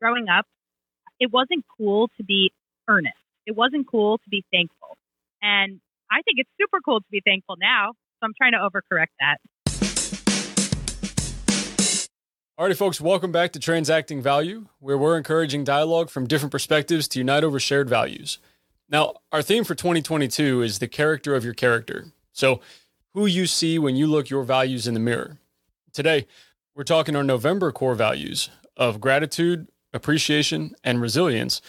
growing 0.00 0.28
up, 0.28 0.46
it 1.20 1.32
wasn't 1.32 1.64
cool 1.76 2.08
to 2.16 2.24
be 2.24 2.52
earnest. 2.88 3.16
It 3.46 3.56
wasn't 3.56 3.86
cool 3.88 4.18
to 4.18 4.30
be 4.30 4.44
thankful. 4.52 4.96
And 5.42 5.80
I 6.10 6.22
think 6.22 6.38
it's 6.38 6.50
super 6.60 6.80
cool 6.84 7.00
to 7.00 7.06
be 7.10 7.20
thankful 7.24 7.56
now. 7.58 7.92
So 8.20 8.26
I'm 8.26 8.32
trying 8.36 8.52
to 8.52 8.58
overcorrect 8.58 9.14
that. 9.20 9.38
Alrighty, 12.58 12.76
folks, 12.76 13.00
welcome 13.00 13.30
back 13.30 13.52
to 13.52 13.60
Transacting 13.60 14.20
Value, 14.20 14.66
where 14.80 14.98
we're 14.98 15.16
encouraging 15.16 15.62
dialogue 15.62 16.10
from 16.10 16.26
different 16.26 16.50
perspectives 16.50 17.06
to 17.08 17.20
unite 17.20 17.44
over 17.44 17.60
shared 17.60 17.88
values. 17.88 18.38
Now, 18.88 19.14
our 19.30 19.42
theme 19.42 19.62
for 19.62 19.76
2022 19.76 20.62
is 20.62 20.80
the 20.80 20.88
character 20.88 21.36
of 21.36 21.44
your 21.44 21.54
character. 21.54 22.06
So, 22.32 22.60
who 23.14 23.26
you 23.26 23.46
see 23.46 23.78
when 23.78 23.94
you 23.96 24.06
look 24.06 24.28
your 24.28 24.42
values 24.42 24.88
in 24.88 24.94
the 24.94 25.00
mirror. 25.00 25.38
Today, 25.92 26.26
we're 26.74 26.84
talking 26.84 27.14
our 27.14 27.22
November 27.22 27.70
core 27.70 27.94
values 27.94 28.50
of 28.76 29.00
gratitude, 29.00 29.68
appreciation, 29.92 30.74
and 30.84 31.00
resilience 31.00 31.60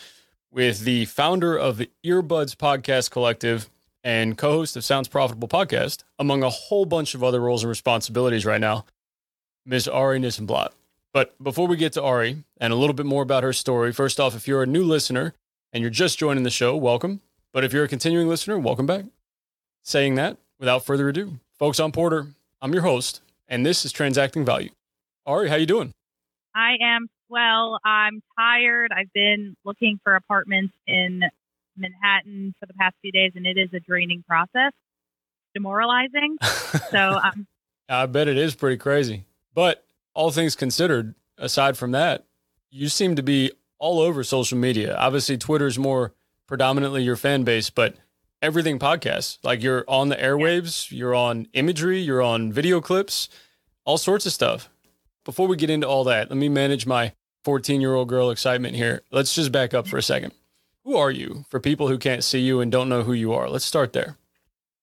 with 0.51 0.81
the 0.81 1.05
founder 1.05 1.57
of 1.57 1.77
the 1.77 1.89
Earbuds 2.05 2.55
Podcast 2.55 3.11
Collective 3.11 3.69
and 4.03 4.37
co 4.37 4.51
host 4.51 4.75
of 4.75 4.83
Sounds 4.83 5.07
Profitable 5.07 5.47
Podcast, 5.47 6.03
among 6.17 6.43
a 6.43 6.49
whole 6.49 6.85
bunch 6.85 7.13
of 7.15 7.23
other 7.23 7.39
roles 7.39 7.63
and 7.63 7.69
responsibilities 7.69 8.45
right 8.45 8.61
now, 8.61 8.85
Ms. 9.65 9.87
Ari 9.87 10.19
Nissenblatt. 10.19 10.69
But 11.13 11.41
before 11.43 11.67
we 11.67 11.75
get 11.75 11.93
to 11.93 12.03
Ari 12.03 12.43
and 12.59 12.71
a 12.71 12.75
little 12.75 12.93
bit 12.93 13.05
more 13.05 13.23
about 13.23 13.43
her 13.43 13.53
story, 13.53 13.91
first 13.91 14.19
off, 14.19 14.35
if 14.35 14.47
you're 14.47 14.63
a 14.63 14.67
new 14.67 14.83
listener 14.83 15.33
and 15.73 15.81
you're 15.81 15.89
just 15.89 16.19
joining 16.19 16.43
the 16.43 16.49
show, 16.49 16.75
welcome. 16.75 17.21
But 17.51 17.63
if 17.63 17.73
you're 17.73 17.83
a 17.83 17.89
continuing 17.89 18.27
listener, 18.27 18.59
welcome 18.59 18.85
back. 18.85 19.05
Saying 19.83 20.15
that, 20.15 20.37
without 20.59 20.85
further 20.85 21.09
ado, 21.09 21.39
folks, 21.57 21.79
I'm 21.79 21.91
Porter. 21.91 22.27
I'm 22.61 22.73
your 22.73 22.83
host, 22.83 23.21
and 23.47 23.65
this 23.65 23.85
is 23.85 23.91
Transacting 23.91 24.45
Value. 24.45 24.69
Ari, 25.25 25.49
how 25.49 25.55
you 25.55 25.65
doing? 25.65 25.93
I 26.55 26.77
am 26.81 27.07
well. 27.29 27.79
I'm 27.83 28.21
tired. 28.37 28.91
I've 28.95 29.11
been 29.13 29.55
looking 29.63 29.99
for 30.03 30.15
apartments 30.15 30.73
in 30.87 31.21
Manhattan 31.77 32.53
for 32.59 32.65
the 32.65 32.73
past 32.73 32.95
few 33.01 33.11
days, 33.11 33.33
and 33.35 33.45
it 33.45 33.57
is 33.57 33.69
a 33.73 33.79
draining 33.79 34.23
process, 34.27 34.71
demoralizing. 35.53 36.37
so 36.91 37.19
um, 37.23 37.47
I 37.87 38.05
bet 38.05 38.27
it 38.27 38.37
is 38.37 38.55
pretty 38.55 38.77
crazy. 38.77 39.25
But 39.53 39.83
all 40.13 40.31
things 40.31 40.55
considered, 40.55 41.15
aside 41.37 41.77
from 41.77 41.91
that, 41.91 42.25
you 42.69 42.89
seem 42.89 43.15
to 43.15 43.23
be 43.23 43.51
all 43.79 43.99
over 43.99 44.23
social 44.23 44.57
media. 44.57 44.95
Obviously, 44.97 45.37
Twitter's 45.37 45.79
more 45.79 46.13
predominantly 46.47 47.03
your 47.03 47.15
fan 47.15 47.43
base, 47.43 47.69
but 47.69 47.95
everything 48.41 48.79
podcasts. 48.79 49.37
Like 49.43 49.63
you're 49.63 49.85
on 49.87 50.09
the 50.09 50.15
airwaves, 50.15 50.91
you're 50.91 51.15
on 51.15 51.47
imagery, 51.53 51.99
you're 51.99 52.21
on 52.21 52.51
video 52.51 52.81
clips, 52.81 53.29
all 53.85 53.97
sorts 53.97 54.25
of 54.25 54.33
stuff. 54.33 54.69
Before 55.25 55.47
we 55.47 55.55
get 55.55 55.69
into 55.69 55.87
all 55.87 56.03
that, 56.05 56.29
let 56.29 56.37
me 56.37 56.49
manage 56.49 56.85
my 56.85 57.13
14 57.43 57.81
year 57.81 57.95
old 57.95 58.09
girl 58.09 58.29
excitement 58.29 58.75
here. 58.75 59.01
Let's 59.11 59.33
just 59.33 59.51
back 59.51 59.73
up 59.73 59.87
for 59.87 59.97
a 59.97 60.03
second. 60.03 60.33
Who 60.85 60.97
are 60.97 61.11
you 61.11 61.45
for 61.49 61.59
people 61.59 61.87
who 61.87 61.97
can't 61.97 62.23
see 62.23 62.39
you 62.39 62.61
and 62.61 62.71
don't 62.71 62.89
know 62.89 63.03
who 63.03 63.13
you 63.13 63.33
are? 63.33 63.49
Let's 63.49 63.65
start 63.65 63.93
there. 63.93 64.17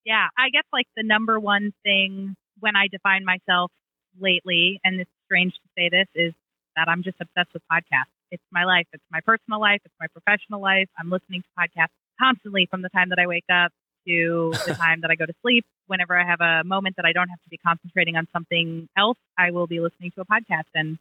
Yeah, 0.04 0.28
I 0.38 0.50
guess 0.50 0.64
like 0.72 0.86
the 0.96 1.02
number 1.02 1.40
one 1.40 1.72
thing 1.82 2.36
when 2.60 2.76
I 2.76 2.86
define 2.88 3.24
myself 3.24 3.72
lately, 4.20 4.80
and 4.84 5.00
it's 5.00 5.10
strange 5.24 5.54
to 5.54 5.68
say 5.76 5.88
this, 5.88 6.06
is 6.14 6.32
that 6.76 6.88
I'm 6.88 7.02
just 7.02 7.16
obsessed 7.20 7.52
with 7.52 7.62
podcasts. 7.70 8.14
It's 8.30 8.42
my 8.52 8.64
life. 8.64 8.86
It's 8.92 9.02
my 9.10 9.20
personal 9.20 9.60
life. 9.60 9.80
It's 9.84 9.94
my 10.00 10.06
professional 10.08 10.60
life. 10.60 10.88
I'm 10.98 11.10
listening 11.10 11.42
to 11.42 11.48
podcasts 11.58 11.94
constantly 12.20 12.66
from 12.70 12.82
the 12.82 12.88
time 12.88 13.10
that 13.10 13.18
I 13.18 13.26
wake 13.26 13.44
up 13.52 13.72
to 14.06 14.52
the 14.66 14.74
time 14.74 15.00
that 15.02 15.10
I 15.10 15.16
go 15.16 15.26
to 15.26 15.34
sleep. 15.42 15.64
Whenever 15.86 16.18
I 16.18 16.24
have 16.24 16.40
a 16.40 16.64
moment 16.64 16.96
that 16.96 17.04
I 17.04 17.12
don't 17.12 17.28
have 17.28 17.42
to 17.42 17.48
be 17.50 17.56
concentrating 17.58 18.16
on 18.16 18.28
something 18.32 18.88
else, 18.96 19.18
I 19.38 19.50
will 19.50 19.66
be 19.66 19.80
listening 19.80 20.12
to 20.12 20.20
a 20.20 20.24
podcast, 20.24 20.70
and 20.74 20.98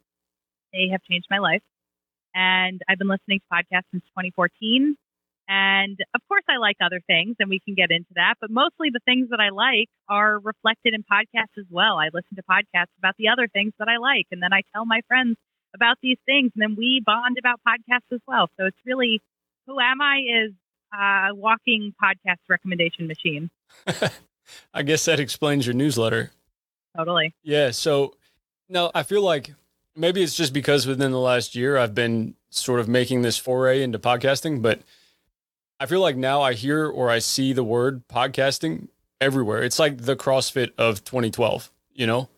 they 0.76 0.88
have 0.92 1.02
changed 1.02 1.26
my 1.30 1.38
life. 1.38 1.62
And 2.34 2.80
I've 2.88 2.98
been 2.98 3.08
listening 3.08 3.40
to 3.40 3.46
podcasts 3.50 3.88
since 3.90 4.04
2014. 4.12 4.96
And 5.48 5.98
of 6.14 6.20
course, 6.28 6.42
I 6.48 6.58
like 6.58 6.76
other 6.80 7.00
things, 7.06 7.36
and 7.38 7.48
we 7.48 7.60
can 7.60 7.74
get 7.74 7.90
into 7.90 8.10
that. 8.16 8.34
But 8.40 8.50
mostly 8.50 8.90
the 8.90 9.00
things 9.04 9.30
that 9.30 9.40
I 9.40 9.50
like 9.50 9.88
are 10.08 10.38
reflected 10.40 10.92
in 10.92 11.04
podcasts 11.04 11.56
as 11.56 11.66
well. 11.70 11.98
I 11.98 12.10
listen 12.12 12.36
to 12.36 12.42
podcasts 12.42 12.92
about 12.98 13.14
the 13.16 13.28
other 13.28 13.46
things 13.48 13.72
that 13.78 13.88
I 13.88 13.96
like, 13.98 14.26
and 14.32 14.42
then 14.42 14.52
I 14.52 14.62
tell 14.74 14.84
my 14.84 15.02
friends 15.06 15.36
about 15.74 15.98
these 16.02 16.18
things, 16.26 16.50
and 16.54 16.62
then 16.62 16.74
we 16.76 17.00
bond 17.04 17.38
about 17.38 17.60
podcasts 17.66 18.12
as 18.12 18.20
well. 18.26 18.48
So 18.58 18.66
it's 18.66 18.76
really 18.84 19.22
who 19.66 19.78
am 19.78 20.00
I 20.00 20.18
is 20.18 20.52
a 20.92 21.34
walking 21.34 21.94
podcast 22.02 22.38
recommendation 22.48 23.06
machine. 23.06 23.50
I 24.74 24.82
guess 24.82 25.04
that 25.04 25.20
explains 25.20 25.66
your 25.66 25.74
newsletter. 25.74 26.32
Totally. 26.96 27.34
Yeah. 27.42 27.70
So 27.70 28.14
now 28.68 28.90
I 28.94 29.02
feel 29.02 29.22
like 29.22 29.54
maybe 29.96 30.22
it's 30.22 30.36
just 30.36 30.52
because 30.52 30.86
within 30.86 31.10
the 31.10 31.18
last 31.18 31.54
year 31.54 31.76
I've 31.76 31.94
been 31.94 32.34
sort 32.50 32.80
of 32.80 32.88
making 32.88 33.22
this 33.22 33.38
foray 33.38 33.82
into 33.82 33.98
podcasting, 33.98 34.62
but 34.62 34.80
I 35.80 35.86
feel 35.86 36.00
like 36.00 36.16
now 36.16 36.42
I 36.42 36.52
hear 36.52 36.86
or 36.86 37.10
I 37.10 37.18
see 37.18 37.52
the 37.52 37.64
word 37.64 38.06
podcasting 38.08 38.88
everywhere. 39.20 39.62
It's 39.62 39.78
like 39.78 40.02
the 40.02 40.16
CrossFit 40.16 40.70
of 40.78 41.04
2012, 41.04 41.70
you 41.94 42.06
know? 42.06 42.28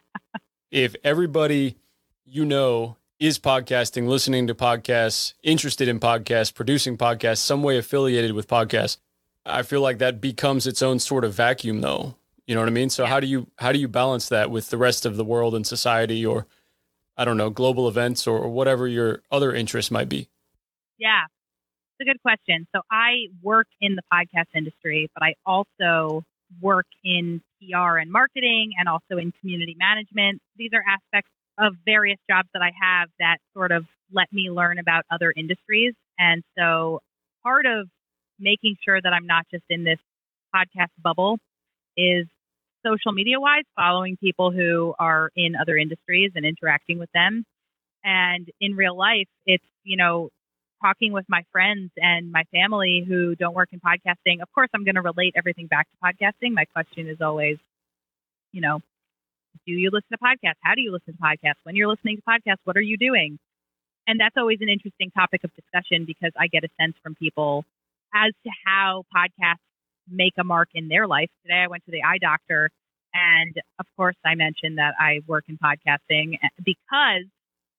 if 0.70 0.94
everybody 1.02 1.76
you 2.24 2.44
know 2.44 2.96
is 3.18 3.38
podcasting, 3.38 4.06
listening 4.06 4.46
to 4.46 4.54
podcasts, 4.54 5.34
interested 5.42 5.88
in 5.88 6.00
podcasts, 6.00 6.54
producing 6.54 6.96
podcasts, 6.96 7.38
some 7.38 7.62
way 7.62 7.76
affiliated 7.76 8.32
with 8.32 8.48
podcasts, 8.48 8.98
I 9.44 9.62
feel 9.62 9.80
like 9.80 9.98
that 9.98 10.20
becomes 10.20 10.66
its 10.66 10.82
own 10.82 10.98
sort 10.98 11.24
of 11.24 11.34
vacuum 11.34 11.80
though. 11.80 12.16
You 12.46 12.54
know 12.54 12.62
what 12.62 12.68
I 12.68 12.72
mean? 12.72 12.90
So 12.90 13.06
how 13.06 13.20
do 13.20 13.26
you 13.26 13.46
how 13.58 13.72
do 13.72 13.78
you 13.78 13.88
balance 13.88 14.28
that 14.28 14.50
with 14.50 14.70
the 14.70 14.76
rest 14.76 15.06
of 15.06 15.16
the 15.16 15.24
world 15.24 15.54
and 15.54 15.66
society 15.66 16.24
or 16.26 16.46
I 17.20 17.26
don't 17.26 17.36
know, 17.36 17.50
global 17.50 17.86
events 17.86 18.26
or 18.26 18.48
whatever 18.48 18.88
your 18.88 19.20
other 19.30 19.52
interests 19.54 19.90
might 19.90 20.08
be? 20.08 20.30
Yeah. 20.96 21.24
It's 21.98 22.08
a 22.08 22.10
good 22.10 22.22
question. 22.22 22.66
So 22.74 22.80
I 22.90 23.26
work 23.42 23.66
in 23.78 23.94
the 23.94 24.00
podcast 24.10 24.46
industry, 24.54 25.10
but 25.14 25.22
I 25.22 25.34
also 25.44 26.24
work 26.62 26.86
in 27.04 27.42
PR 27.60 27.98
and 27.98 28.10
marketing 28.10 28.70
and 28.78 28.88
also 28.88 29.20
in 29.20 29.34
community 29.38 29.76
management. 29.78 30.40
These 30.56 30.70
are 30.72 30.82
aspects 30.88 31.30
of 31.58 31.74
various 31.84 32.18
jobs 32.26 32.48
that 32.54 32.62
I 32.62 32.70
have 32.80 33.10
that 33.18 33.36
sort 33.52 33.70
of 33.70 33.84
let 34.10 34.32
me 34.32 34.50
learn 34.50 34.78
about 34.78 35.04
other 35.10 35.30
industries. 35.36 35.92
And 36.18 36.42
so 36.56 37.00
part 37.42 37.66
of 37.66 37.86
making 38.38 38.76
sure 38.82 38.98
that 38.98 39.12
I'm 39.12 39.26
not 39.26 39.44
just 39.52 39.64
in 39.68 39.84
this 39.84 39.98
podcast 40.56 40.88
bubble 41.02 41.36
is 41.98 42.26
social 42.84 43.12
media 43.12 43.40
wise, 43.40 43.64
following 43.76 44.16
people 44.16 44.50
who 44.50 44.94
are 44.98 45.30
in 45.36 45.54
other 45.56 45.76
industries 45.76 46.32
and 46.34 46.44
interacting 46.44 46.98
with 46.98 47.10
them. 47.12 47.44
And 48.04 48.48
in 48.60 48.74
real 48.76 48.96
life, 48.96 49.28
it's, 49.46 49.64
you 49.84 49.96
know, 49.96 50.30
talking 50.82 51.12
with 51.12 51.26
my 51.28 51.42
friends 51.52 51.90
and 51.96 52.32
my 52.32 52.44
family 52.52 53.04
who 53.06 53.34
don't 53.34 53.54
work 53.54 53.68
in 53.72 53.80
podcasting. 53.80 54.40
Of 54.40 54.50
course, 54.54 54.70
I'm 54.74 54.84
going 54.84 54.94
to 54.94 55.02
relate 55.02 55.34
everything 55.36 55.66
back 55.66 55.86
to 55.90 55.96
podcasting. 56.02 56.52
My 56.52 56.64
question 56.64 57.08
is 57.08 57.18
always, 57.20 57.58
you 58.52 58.60
know, 58.60 58.80
do 59.66 59.72
you 59.72 59.90
listen 59.92 60.08
to 60.12 60.18
podcasts? 60.18 60.60
How 60.62 60.74
do 60.74 60.80
you 60.80 60.92
listen 60.92 61.14
to 61.14 61.20
podcasts? 61.20 61.60
When 61.64 61.76
you're 61.76 61.88
listening 61.88 62.16
to 62.16 62.22
podcasts, 62.22 62.60
what 62.64 62.76
are 62.76 62.82
you 62.82 62.96
doing? 62.96 63.38
And 64.06 64.18
that's 64.18 64.36
always 64.36 64.58
an 64.60 64.68
interesting 64.68 65.10
topic 65.10 65.44
of 65.44 65.50
discussion 65.54 66.04
because 66.06 66.32
I 66.38 66.46
get 66.46 66.64
a 66.64 66.68
sense 66.80 66.94
from 67.02 67.14
people 67.14 67.64
as 68.14 68.32
to 68.44 68.50
how 68.64 69.04
podcasts 69.14 69.58
make 70.10 70.34
a 70.38 70.44
mark 70.44 70.68
in 70.74 70.88
their 70.88 71.06
life. 71.06 71.30
Today 71.42 71.62
I 71.64 71.68
went 71.68 71.84
to 71.86 71.90
the 71.90 72.02
eye 72.02 72.18
doctor 72.20 72.70
and 73.14 73.54
of 73.78 73.86
course 73.96 74.16
I 74.24 74.34
mentioned 74.34 74.78
that 74.78 74.94
I 74.98 75.20
work 75.26 75.44
in 75.48 75.58
podcasting 75.58 76.34
eh, 76.34 76.48
because 76.64 77.26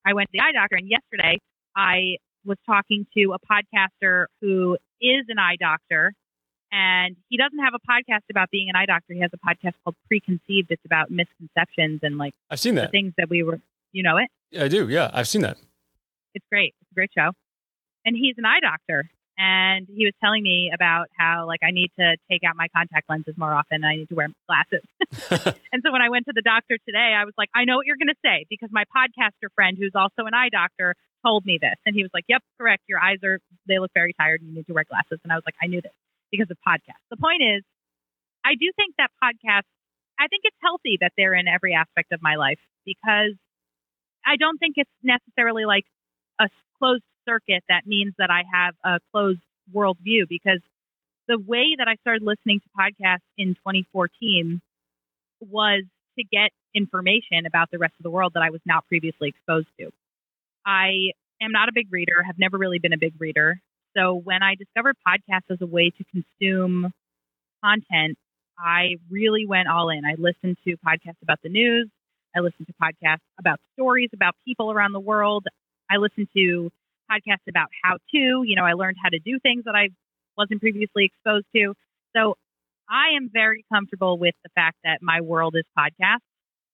I 0.05 0.13
went 0.13 0.29
to 0.29 0.33
the 0.33 0.41
eye 0.41 0.51
doctor 0.53 0.75
and 0.75 0.89
yesterday 0.89 1.39
I 1.75 2.17
was 2.45 2.57
talking 2.65 3.05
to 3.15 3.33
a 3.33 3.39
podcaster 3.39 4.25
who 4.41 4.77
is 5.01 5.25
an 5.29 5.39
eye 5.39 5.57
doctor 5.59 6.13
and 6.71 7.15
he 7.29 7.37
doesn't 7.37 7.59
have 7.59 7.73
a 7.73 7.79
podcast 7.79 8.23
about 8.29 8.49
being 8.49 8.69
an 8.69 8.75
eye 8.75 8.85
doctor. 8.85 9.13
He 9.13 9.19
has 9.19 9.31
a 9.33 9.37
podcast 9.37 9.73
called 9.83 9.95
Preconceived. 10.07 10.67
It's 10.71 10.85
about 10.85 11.11
misconceptions 11.11 11.99
and 12.03 12.17
like 12.17 12.33
I've 12.49 12.59
seen 12.59 12.75
that 12.75 12.91
things 12.91 13.13
that 13.17 13.29
we 13.29 13.43
were. 13.43 13.59
You 13.91 14.03
know 14.03 14.17
it? 14.17 14.29
Yeah, 14.51 14.63
I 14.63 14.67
do. 14.69 14.87
Yeah, 14.87 15.11
I've 15.13 15.27
seen 15.27 15.41
that. 15.41 15.57
It's 16.33 16.45
great. 16.49 16.73
It's 16.81 16.91
a 16.91 16.95
great 16.95 17.11
show. 17.15 17.31
And 18.05 18.15
he's 18.15 18.35
an 18.37 18.45
eye 18.45 18.61
doctor, 18.61 19.09
and 19.41 19.87
he 19.89 20.05
was 20.05 20.13
telling 20.21 20.43
me 20.43 20.69
about 20.69 21.09
how 21.17 21.47
like 21.47 21.61
I 21.65 21.71
need 21.71 21.89
to 21.97 22.15
take 22.29 22.45
out 22.45 22.53
my 22.55 22.67
contact 22.69 23.09
lenses 23.09 23.33
more 23.37 23.51
often. 23.51 23.81
And 23.81 23.85
I 23.87 23.95
need 23.95 24.09
to 24.09 24.15
wear 24.15 24.29
glasses. 24.45 24.85
and 25.73 25.81
so 25.81 25.91
when 25.91 26.05
I 26.05 26.09
went 26.13 26.29
to 26.29 26.33
the 26.35 26.45
doctor 26.45 26.77
today, 26.85 27.17
I 27.17 27.25
was 27.25 27.33
like, 27.41 27.49
I 27.55 27.65
know 27.65 27.77
what 27.77 27.87
you're 27.89 27.97
going 27.97 28.13
to 28.13 28.21
say 28.23 28.45
because 28.53 28.69
my 28.71 28.85
podcaster 28.93 29.49
friend, 29.55 29.77
who's 29.81 29.97
also 29.97 30.29
an 30.29 30.37
eye 30.37 30.49
doctor, 30.53 30.93
told 31.25 31.45
me 31.45 31.57
this, 31.61 31.77
and 31.85 31.95
he 31.95 32.03
was 32.03 32.11
like, 32.13 32.25
Yep, 32.29 32.41
correct. 32.59 32.83
Your 32.87 33.01
eyes 33.01 33.17
are 33.23 33.39
they 33.67 33.79
look 33.79 33.91
very 33.95 34.13
tired. 34.13 34.41
and 34.41 34.49
You 34.51 34.61
need 34.61 34.67
to 34.67 34.73
wear 34.73 34.85
glasses. 34.85 35.17
And 35.23 35.33
I 35.33 35.35
was 35.35 35.43
like, 35.45 35.57
I 35.61 35.65
knew 35.65 35.81
this 35.81 35.93
because 36.29 36.49
of 36.51 36.57
podcasts. 36.61 37.01
The 37.09 37.17
point 37.17 37.41
is, 37.41 37.63
I 38.45 38.53
do 38.53 38.69
think 38.77 38.93
that 39.01 39.09
podcasts, 39.17 39.73
I 40.21 40.29
think 40.29 40.45
it's 40.45 40.57
healthy 40.61 41.01
that 41.01 41.13
they're 41.17 41.33
in 41.33 41.47
every 41.47 41.73
aspect 41.73 42.11
of 42.11 42.21
my 42.21 42.35
life 42.35 42.61
because 42.85 43.33
I 44.21 44.37
don't 44.37 44.59
think 44.59 44.75
it's 44.77 44.93
necessarily 45.01 45.65
like 45.65 45.85
a 46.39 46.45
closed 46.77 47.03
circuit 47.27 47.63
that 47.69 47.85
means 47.85 48.13
that 48.17 48.29
I 48.29 48.43
have 48.51 48.75
a 48.83 48.99
closed 49.11 49.39
worldview 49.73 50.27
because 50.27 50.59
the 51.27 51.39
way 51.39 51.75
that 51.77 51.87
I 51.87 51.95
started 52.01 52.23
listening 52.23 52.59
to 52.61 52.69
podcasts 52.77 53.19
in 53.37 53.55
2014 53.55 54.61
was 55.39 55.83
to 56.17 56.23
get 56.23 56.51
information 56.73 57.45
about 57.45 57.71
the 57.71 57.77
rest 57.77 57.93
of 57.99 58.03
the 58.03 58.09
world 58.09 58.33
that 58.33 58.43
I 58.43 58.49
was 58.49 58.61
not 58.65 58.85
previously 58.87 59.29
exposed 59.29 59.67
to. 59.79 59.91
I 60.65 61.11
am 61.41 61.51
not 61.51 61.69
a 61.69 61.71
big 61.73 61.87
reader, 61.91 62.23
have 62.23 62.37
never 62.37 62.57
really 62.57 62.79
been 62.79 62.93
a 62.93 62.97
big 62.97 63.13
reader. 63.19 63.59
So 63.95 64.13
when 64.13 64.43
I 64.43 64.55
discovered 64.55 64.95
podcasts 65.07 65.49
as 65.49 65.59
a 65.61 65.65
way 65.65 65.89
to 65.89 66.03
consume 66.11 66.93
content, 67.63 68.17
I 68.57 68.97
really 69.09 69.45
went 69.45 69.67
all 69.67 69.89
in. 69.89 70.05
I 70.05 70.15
listened 70.17 70.57
to 70.65 70.77
podcasts 70.77 71.21
about 71.21 71.39
the 71.43 71.49
news. 71.49 71.89
I 72.35 72.39
listened 72.39 72.67
to 72.67 72.73
podcasts 72.73 73.19
about 73.39 73.59
stories 73.73 74.09
about 74.13 74.35
people 74.45 74.71
around 74.71 74.93
the 74.93 74.99
world. 74.99 75.45
I 75.89 75.97
listened 75.97 76.27
to 76.35 76.71
podcasts 77.11 77.47
about 77.49 77.67
how 77.83 77.97
to. 78.13 78.43
You 78.45 78.55
know, 78.55 78.63
I 78.63 78.73
learned 78.73 78.97
how 79.01 79.09
to 79.09 79.19
do 79.19 79.39
things 79.39 79.63
that 79.65 79.75
I 79.75 79.89
wasn't 80.37 80.61
previously 80.61 81.05
exposed 81.05 81.45
to. 81.55 81.73
So 82.15 82.35
I 82.89 83.15
am 83.15 83.29
very 83.31 83.65
comfortable 83.71 84.17
with 84.17 84.35
the 84.43 84.49
fact 84.55 84.77
that 84.83 84.99
my 85.01 85.21
world 85.21 85.55
is 85.55 85.63
podcasts. 85.77 86.19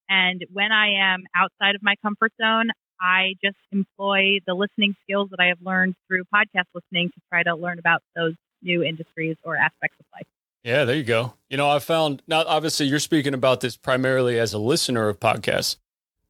And 0.10 0.46
when 0.54 0.72
I 0.72 1.14
am 1.14 1.24
outside 1.36 1.76
of 1.76 1.84
my 1.84 1.96
comfort 2.02 2.32
zone, 2.42 2.70
I 3.00 3.36
just 3.44 3.58
employ 3.72 4.40
the 4.46 4.54
listening 4.54 4.96
skills 5.04 5.30
that 5.32 5.40
I 5.40 5.48
have 5.48 5.60
learned 5.62 5.96
through 6.08 6.24
podcast 6.34 6.66
listening 6.74 7.10
to 7.10 7.22
try 7.30 7.44
to 7.44 7.56
learn 7.56 7.78
about 7.80 8.02
those 8.16 8.34
new 8.62 8.84
industries 8.84 9.36
or 9.44 9.56
aspects 9.56 9.98
of 10.00 10.06
life. 10.14 10.26
Yeah, 10.64 10.86
there 10.86 10.96
you 10.96 11.04
go. 11.04 11.34
You 11.50 11.58
know, 11.58 11.70
I 11.70 11.80
found 11.80 12.24
now 12.28 12.44
obviously 12.46 12.88
you're 12.88 13.00
speaking 13.00 13.34
about 13.34 13.62
this 13.62 13.78
primarily 13.78 14.40
as 14.40 14.54
a 14.54 14.58
listener 14.58 15.08
of 15.10 15.20
podcasts, 15.20 15.78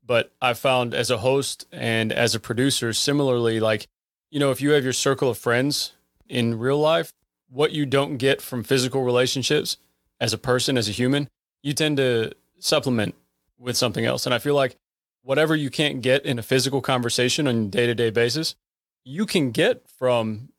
but 0.06 0.34
I 0.42 0.54
found 0.54 0.94
as 0.94 1.10
a 1.10 1.20
host 1.20 1.66
and 1.72 2.12
as 2.12 2.36
a 2.36 2.40
producer, 2.40 2.94
similarly, 2.94 3.60
like, 3.60 3.88
you 4.30 4.40
know, 4.40 4.52
if 4.52 4.62
you 4.62 4.72
have 4.72 4.84
your 4.84 4.94
circle 4.94 5.30
of 5.30 5.38
friends 5.38 5.94
in 6.28 6.60
real 6.60 6.80
life, 6.80 7.14
what 7.50 7.72
you 7.72 7.86
don't 7.86 8.18
get 8.18 8.42
from 8.42 8.64
physical 8.64 9.04
relationships 9.04 9.78
as 10.20 10.34
a 10.34 10.38
person, 10.38 10.78
as 10.78 10.90
a 10.90 10.92
human, 10.92 11.30
you 11.64 11.74
tend 11.74 11.98
to 11.98 12.32
supplement 12.60 13.16
with 13.58 13.78
something 13.78 14.06
else. 14.06 14.26
And 14.26 14.34
I 14.34 14.40
feel 14.40 14.56
like 14.56 14.76
whatever 15.22 15.56
you 15.56 15.70
can't 15.70 16.02
get 16.02 16.26
in 16.26 16.40
a 16.40 16.44
physical 16.44 16.82
conversation 16.82 17.48
on 17.48 17.56
a 17.56 17.66
day 17.68 17.86
to 17.86 17.96
day 17.96 18.10
basis, 18.10 18.56
you 19.04 19.26
can 19.26 19.52
get 19.52 19.88
from 19.88 20.50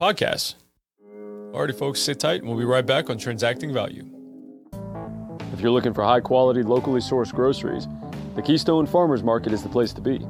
podcasts. 0.00 0.54
Alrighty, 1.52 1.76
folks, 1.76 2.00
sit 2.00 2.20
tight 2.20 2.40
and 2.40 2.48
we'll 2.48 2.58
be 2.58 2.64
right 2.64 2.86
back 2.86 3.10
on 3.10 3.18
Transacting 3.18 3.72
Value. 3.72 4.04
If 5.52 5.60
you're 5.60 5.72
looking 5.72 5.92
for 5.92 6.04
high 6.04 6.20
quality, 6.20 6.62
locally 6.62 7.00
sourced 7.00 7.34
groceries, 7.34 7.88
the 8.36 8.42
Keystone 8.42 8.86
Farmers 8.86 9.24
Market 9.24 9.52
is 9.52 9.64
the 9.64 9.68
place 9.68 9.92
to 9.94 10.00
be. 10.00 10.20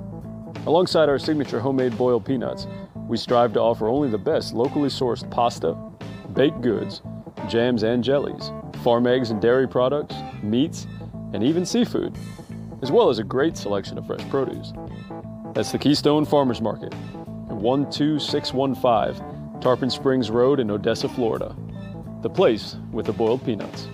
Alongside 0.66 1.08
our 1.08 1.18
signature 1.18 1.58
homemade 1.58 1.96
boiled 1.96 2.26
peanuts, 2.26 2.66
we 3.08 3.16
strive 3.16 3.54
to 3.54 3.60
offer 3.60 3.88
only 3.88 4.10
the 4.10 4.18
best 4.18 4.52
locally 4.52 4.90
sourced 4.90 5.28
pasta, 5.30 5.74
baked 6.34 6.60
goods, 6.60 7.00
jams 7.48 7.82
and 7.82 8.04
jellies, 8.04 8.52
farm 8.84 9.06
eggs 9.06 9.30
and 9.30 9.40
dairy 9.40 9.66
products, 9.66 10.14
meats, 10.42 10.86
and 11.32 11.42
even 11.42 11.64
seafood, 11.64 12.14
as 12.82 12.92
well 12.92 13.08
as 13.08 13.18
a 13.18 13.24
great 13.24 13.56
selection 13.56 13.96
of 13.96 14.06
fresh 14.06 14.20
produce. 14.28 14.74
That's 15.54 15.72
the 15.72 15.78
Keystone 15.78 16.26
Farmers 16.26 16.60
Market 16.60 16.92
at 16.92 17.58
12615 17.58 19.60
Tarpon 19.62 19.90
Springs 19.90 20.30
Road 20.30 20.60
in 20.60 20.70
Odessa, 20.70 21.08
Florida. 21.08 21.56
The 22.20 22.30
place 22.30 22.76
with 22.92 23.06
the 23.06 23.14
boiled 23.14 23.42
peanuts. 23.46 23.88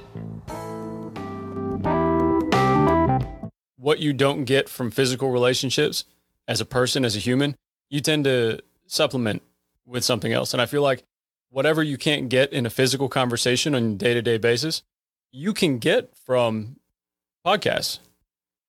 What 3.76 4.00
you 4.00 4.12
don't 4.12 4.44
get 4.44 4.68
from 4.68 4.90
physical 4.90 5.30
relationships 5.30 6.04
as 6.48 6.60
a 6.60 6.64
person, 6.64 7.04
as 7.04 7.16
a 7.16 7.18
human, 7.18 7.56
you 7.90 8.00
tend 8.00 8.24
to 8.24 8.60
supplement 8.86 9.42
with 9.84 10.04
something 10.04 10.32
else. 10.32 10.52
And 10.52 10.60
I 10.60 10.66
feel 10.66 10.82
like 10.82 11.04
whatever 11.50 11.82
you 11.82 11.96
can't 11.96 12.28
get 12.28 12.52
in 12.52 12.66
a 12.66 12.70
physical 12.70 13.08
conversation 13.08 13.74
on 13.74 13.82
a 13.82 13.94
day 13.94 14.14
to 14.14 14.22
day 14.22 14.38
basis, 14.38 14.82
you 15.32 15.52
can 15.52 15.78
get 15.78 16.16
from 16.16 16.76
podcasts. 17.46 17.98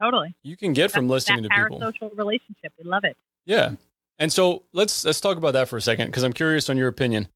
Totally. 0.01 0.35
You 0.43 0.55
can 0.55 0.73
get 0.73 0.91
from 0.91 1.09
listening 1.09 1.43
to 1.43 1.49
people. 1.49 1.79
social 1.79 2.11
relationship. 2.15 2.71
We 2.77 2.83
love 2.83 3.03
it. 3.03 3.17
Yeah. 3.45 3.71
And 4.19 4.31
so 4.31 4.63
let's 4.73 5.05
let's 5.05 5.21
talk 5.21 5.37
about 5.37 5.53
that 5.53 5.67
for 5.67 5.77
a 5.77 5.81
second 5.81 6.07
because 6.07 6.23
I'm 6.23 6.33
curious 6.33 6.69
on 6.69 6.77
your 6.77 6.87
opinion. 6.87 7.27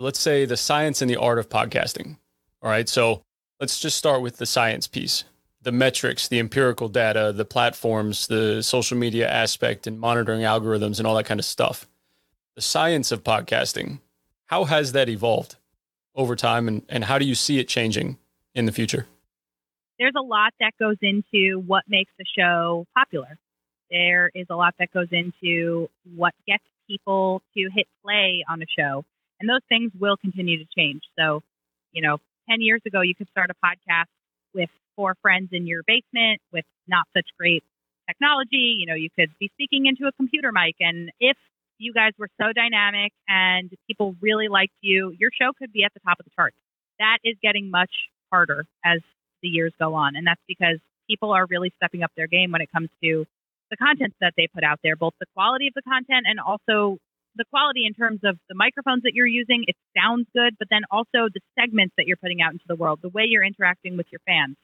Let's 0.00 0.18
say 0.18 0.44
the 0.44 0.56
science 0.56 1.02
and 1.02 1.10
the 1.10 1.16
art 1.16 1.38
of 1.38 1.48
podcasting. 1.48 2.16
All 2.62 2.70
right. 2.70 2.88
So 2.88 3.22
let's 3.60 3.80
just 3.80 3.96
start 3.96 4.22
with 4.22 4.36
the 4.36 4.46
science 4.46 4.86
piece. 4.86 5.24
The 5.68 5.72
metrics, 5.72 6.28
the 6.28 6.38
empirical 6.38 6.88
data, 6.88 7.30
the 7.30 7.44
platforms, 7.44 8.26
the 8.26 8.62
social 8.62 8.96
media 8.96 9.28
aspect 9.28 9.86
and 9.86 10.00
monitoring 10.00 10.40
algorithms 10.40 10.96
and 10.96 11.06
all 11.06 11.14
that 11.16 11.26
kind 11.26 11.38
of 11.38 11.44
stuff. 11.44 11.86
The 12.54 12.62
science 12.62 13.12
of 13.12 13.22
podcasting. 13.22 14.00
How 14.46 14.64
has 14.64 14.92
that 14.92 15.10
evolved 15.10 15.56
over 16.14 16.36
time 16.36 16.68
and, 16.68 16.86
and 16.88 17.04
how 17.04 17.18
do 17.18 17.26
you 17.26 17.34
see 17.34 17.58
it 17.58 17.68
changing 17.68 18.16
in 18.54 18.64
the 18.64 18.72
future? 18.72 19.04
There's 19.98 20.14
a 20.16 20.22
lot 20.22 20.54
that 20.58 20.72
goes 20.80 20.96
into 21.02 21.60
what 21.66 21.84
makes 21.86 22.12
a 22.18 22.24
show 22.24 22.86
popular. 22.96 23.36
There 23.90 24.30
is 24.34 24.46
a 24.48 24.56
lot 24.56 24.74
that 24.78 24.90
goes 24.90 25.08
into 25.10 25.90
what 26.16 26.32
gets 26.46 26.64
people 26.88 27.42
to 27.54 27.68
hit 27.74 27.86
play 28.02 28.42
on 28.48 28.62
a 28.62 28.66
show. 28.66 29.04
And 29.38 29.50
those 29.50 29.60
things 29.68 29.92
will 30.00 30.16
continue 30.16 30.56
to 30.56 30.64
change. 30.74 31.02
So, 31.18 31.42
you 31.92 32.00
know, 32.00 32.16
10 32.48 32.62
years 32.62 32.80
ago, 32.86 33.02
you 33.02 33.14
could 33.14 33.28
start 33.28 33.50
a 33.50 33.66
podcast 33.66 34.06
with 34.54 34.70
four 34.98 35.14
friends 35.22 35.50
in 35.52 35.64
your 35.64 35.82
basement 35.86 36.40
with 36.52 36.64
not 36.88 37.06
such 37.16 37.26
great 37.38 37.62
technology. 38.08 38.74
You 38.80 38.86
know, 38.86 38.96
you 38.96 39.08
could 39.16 39.30
be 39.38 39.48
speaking 39.54 39.86
into 39.86 40.08
a 40.08 40.12
computer 40.12 40.50
mic. 40.50 40.74
And 40.80 41.12
if 41.20 41.36
you 41.78 41.94
guys 41.94 42.12
were 42.18 42.28
so 42.40 42.52
dynamic 42.52 43.12
and 43.28 43.70
people 43.86 44.16
really 44.20 44.48
liked 44.48 44.74
you, 44.80 45.14
your 45.16 45.30
show 45.40 45.52
could 45.56 45.72
be 45.72 45.84
at 45.84 45.94
the 45.94 46.00
top 46.00 46.18
of 46.18 46.24
the 46.24 46.32
charts. 46.34 46.56
That 46.98 47.18
is 47.22 47.36
getting 47.40 47.70
much 47.70 47.92
harder 48.32 48.66
as 48.84 48.98
the 49.40 49.48
years 49.48 49.72
go 49.78 49.94
on. 49.94 50.16
And 50.16 50.26
that's 50.26 50.42
because 50.48 50.78
people 51.08 51.30
are 51.30 51.46
really 51.46 51.72
stepping 51.76 52.02
up 52.02 52.10
their 52.16 52.26
game 52.26 52.50
when 52.50 52.60
it 52.60 52.72
comes 52.72 52.88
to 53.04 53.24
the 53.70 53.76
content 53.76 54.14
that 54.20 54.34
they 54.36 54.48
put 54.52 54.64
out 54.64 54.80
there, 54.82 54.96
both 54.96 55.14
the 55.20 55.26
quality 55.34 55.68
of 55.68 55.74
the 55.74 55.82
content 55.82 56.26
and 56.26 56.40
also 56.40 56.98
the 57.36 57.44
quality 57.50 57.86
in 57.86 57.94
terms 57.94 58.20
of 58.24 58.36
the 58.48 58.56
microphones 58.56 59.04
that 59.04 59.12
you're 59.14 59.26
using. 59.26 59.64
It 59.68 59.76
sounds 59.96 60.26
good, 60.34 60.56
but 60.58 60.66
then 60.70 60.82
also 60.90 61.30
the 61.32 61.40
segments 61.54 61.94
that 61.96 62.06
you're 62.06 62.16
putting 62.16 62.42
out 62.42 62.52
into 62.52 62.64
the 62.66 62.74
world, 62.74 62.98
the 63.00 63.10
way 63.10 63.24
you're 63.28 63.44
interacting 63.44 63.96
with 63.96 64.06
your 64.10 64.20
fans. 64.26 64.56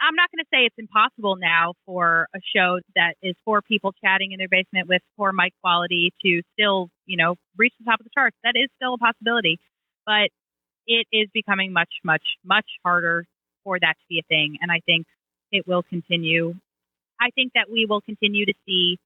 I'm 0.00 0.14
not 0.14 0.30
going 0.30 0.44
to 0.44 0.48
say 0.52 0.66
it's 0.66 0.78
impossible 0.78 1.36
now 1.36 1.74
for 1.86 2.28
a 2.34 2.40
show 2.54 2.80
that 2.94 3.14
is 3.22 3.34
four 3.44 3.62
people 3.62 3.92
chatting 4.04 4.32
in 4.32 4.38
their 4.38 4.48
basement 4.48 4.88
with 4.88 5.02
poor 5.16 5.32
mic 5.32 5.52
quality 5.62 6.12
to 6.24 6.42
still, 6.52 6.88
you 7.06 7.16
know, 7.16 7.36
reach 7.56 7.72
the 7.78 7.84
top 7.84 8.00
of 8.00 8.04
the 8.04 8.10
charts. 8.14 8.36
That 8.44 8.54
is 8.56 8.68
still 8.76 8.94
a 8.94 8.98
possibility, 8.98 9.58
but 10.06 10.30
it 10.86 11.06
is 11.12 11.28
becoming 11.32 11.72
much, 11.72 11.90
much, 12.04 12.22
much 12.44 12.66
harder 12.84 13.24
for 13.62 13.78
that 13.80 13.94
to 13.94 14.04
be 14.08 14.18
a 14.18 14.26
thing. 14.28 14.58
And 14.60 14.70
I 14.70 14.80
think 14.84 15.06
it 15.52 15.66
will 15.66 15.82
continue. 15.82 16.54
I 17.20 17.30
think 17.34 17.52
that 17.54 17.70
we 17.70 17.86
will 17.88 18.00
continue 18.00 18.46
to 18.46 18.54
see 18.66 18.98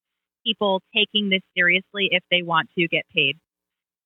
people 0.44 0.82
taking 0.94 1.29
this 1.29 1.43
seriously 1.56 2.08
if 2.11 2.23
they 2.31 2.43
want 2.43 2.70
to 2.79 2.88
get 2.88 3.05
paid. 3.14 3.37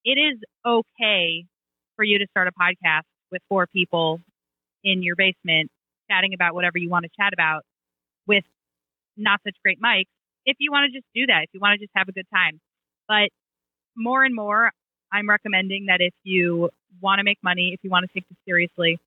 It 0.05 0.18
is 0.18 0.38
okay 0.66 1.45
for 1.97 2.04
you 2.04 2.18
to 2.18 2.26
start 2.30 2.49
a 2.49 2.52
podcast 2.52 3.07
with 3.30 3.42
four 3.49 3.66
people 3.66 4.21
in 4.83 5.02
your 5.02 5.14
basement 5.14 5.71
chatting 6.12 6.35
about 6.35 6.54
whatever 6.54 6.78
you 6.78 6.90
want 6.90 7.04
to 7.04 7.11
chat 7.19 7.33
about 7.33 7.62
with 8.26 8.45
not 9.16 9.40
such 9.45 9.57
great 9.64 9.81
mics 9.81 10.07
if 10.45 10.57
you 10.59 10.71
want 10.71 10.90
to 10.90 10.99
just 10.99 11.07
do 11.14 11.26
that, 11.26 11.45
if 11.45 11.50
you 11.52 11.61
want 11.61 11.78
to 11.78 11.85
just 11.85 11.92
have 11.95 12.09
a 12.09 12.12
good 12.12 12.26
time. 12.35 12.61
But 13.09 13.31
more 13.97 14.25
and 14.25 14.35
more, 14.35 14.71
I'm 15.12 15.28
recommending 15.28 15.87
that 15.87 16.00
if 16.00 16.14
you 16.25 16.71
want 17.00 17.19
to 17.19 17.25
make 17.25 17.38
money, 17.42 17.73
if 17.75 17.81
you 17.83 17.90
want 17.90 18.09
to 18.09 18.12
take 18.12 18.28
this 18.28 18.38
seriously, 18.47 18.99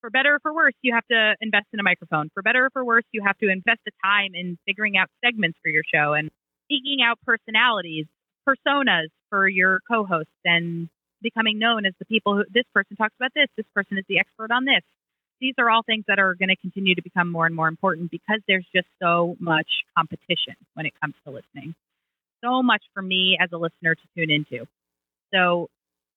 for 0.00 0.10
better 0.10 0.34
or 0.34 0.40
for 0.40 0.54
worse, 0.54 0.74
you 0.82 0.94
have 0.94 1.06
to 1.10 1.34
invest 1.40 1.66
in 1.72 1.80
a 1.80 1.82
microphone. 1.82 2.30
For 2.34 2.42
better 2.42 2.66
or 2.66 2.70
for 2.70 2.84
worse, 2.84 3.04
you 3.12 3.22
have 3.24 3.38
to 3.38 3.48
invest 3.48 3.80
the 3.84 3.92
time 4.04 4.32
in 4.34 4.58
figuring 4.66 4.96
out 4.96 5.08
segments 5.24 5.58
for 5.62 5.68
your 5.68 5.82
show 5.82 6.12
and 6.12 6.30
seeking 6.68 6.98
out 7.02 7.18
personalities, 7.24 8.06
personas 8.46 9.08
for 9.30 9.48
your 9.48 9.80
co-hosts 9.90 10.30
and 10.44 10.88
becoming 11.22 11.58
known 11.58 11.86
as 11.86 11.94
the 11.98 12.04
people 12.04 12.36
who 12.36 12.44
this 12.52 12.64
person 12.74 12.96
talks 12.96 13.14
about 13.18 13.32
this, 13.34 13.46
this 13.56 13.66
person 13.74 13.98
is 13.98 14.04
the 14.08 14.18
expert 14.18 14.50
on 14.50 14.64
this 14.64 14.82
these 15.40 15.54
are 15.58 15.70
all 15.70 15.82
things 15.82 16.04
that 16.08 16.18
are 16.18 16.34
going 16.34 16.48
to 16.48 16.56
continue 16.56 16.94
to 16.94 17.02
become 17.02 17.30
more 17.30 17.46
and 17.46 17.54
more 17.54 17.68
important 17.68 18.10
because 18.10 18.40
there's 18.48 18.66
just 18.74 18.86
so 19.00 19.36
much 19.38 19.68
competition 19.96 20.54
when 20.74 20.86
it 20.86 20.92
comes 21.00 21.14
to 21.24 21.30
listening. 21.30 21.74
So 22.44 22.62
much 22.62 22.82
for 22.94 23.02
me 23.02 23.38
as 23.40 23.50
a 23.52 23.56
listener 23.56 23.94
to 23.94 24.02
tune 24.16 24.30
into. 24.30 24.66
So 25.32 25.68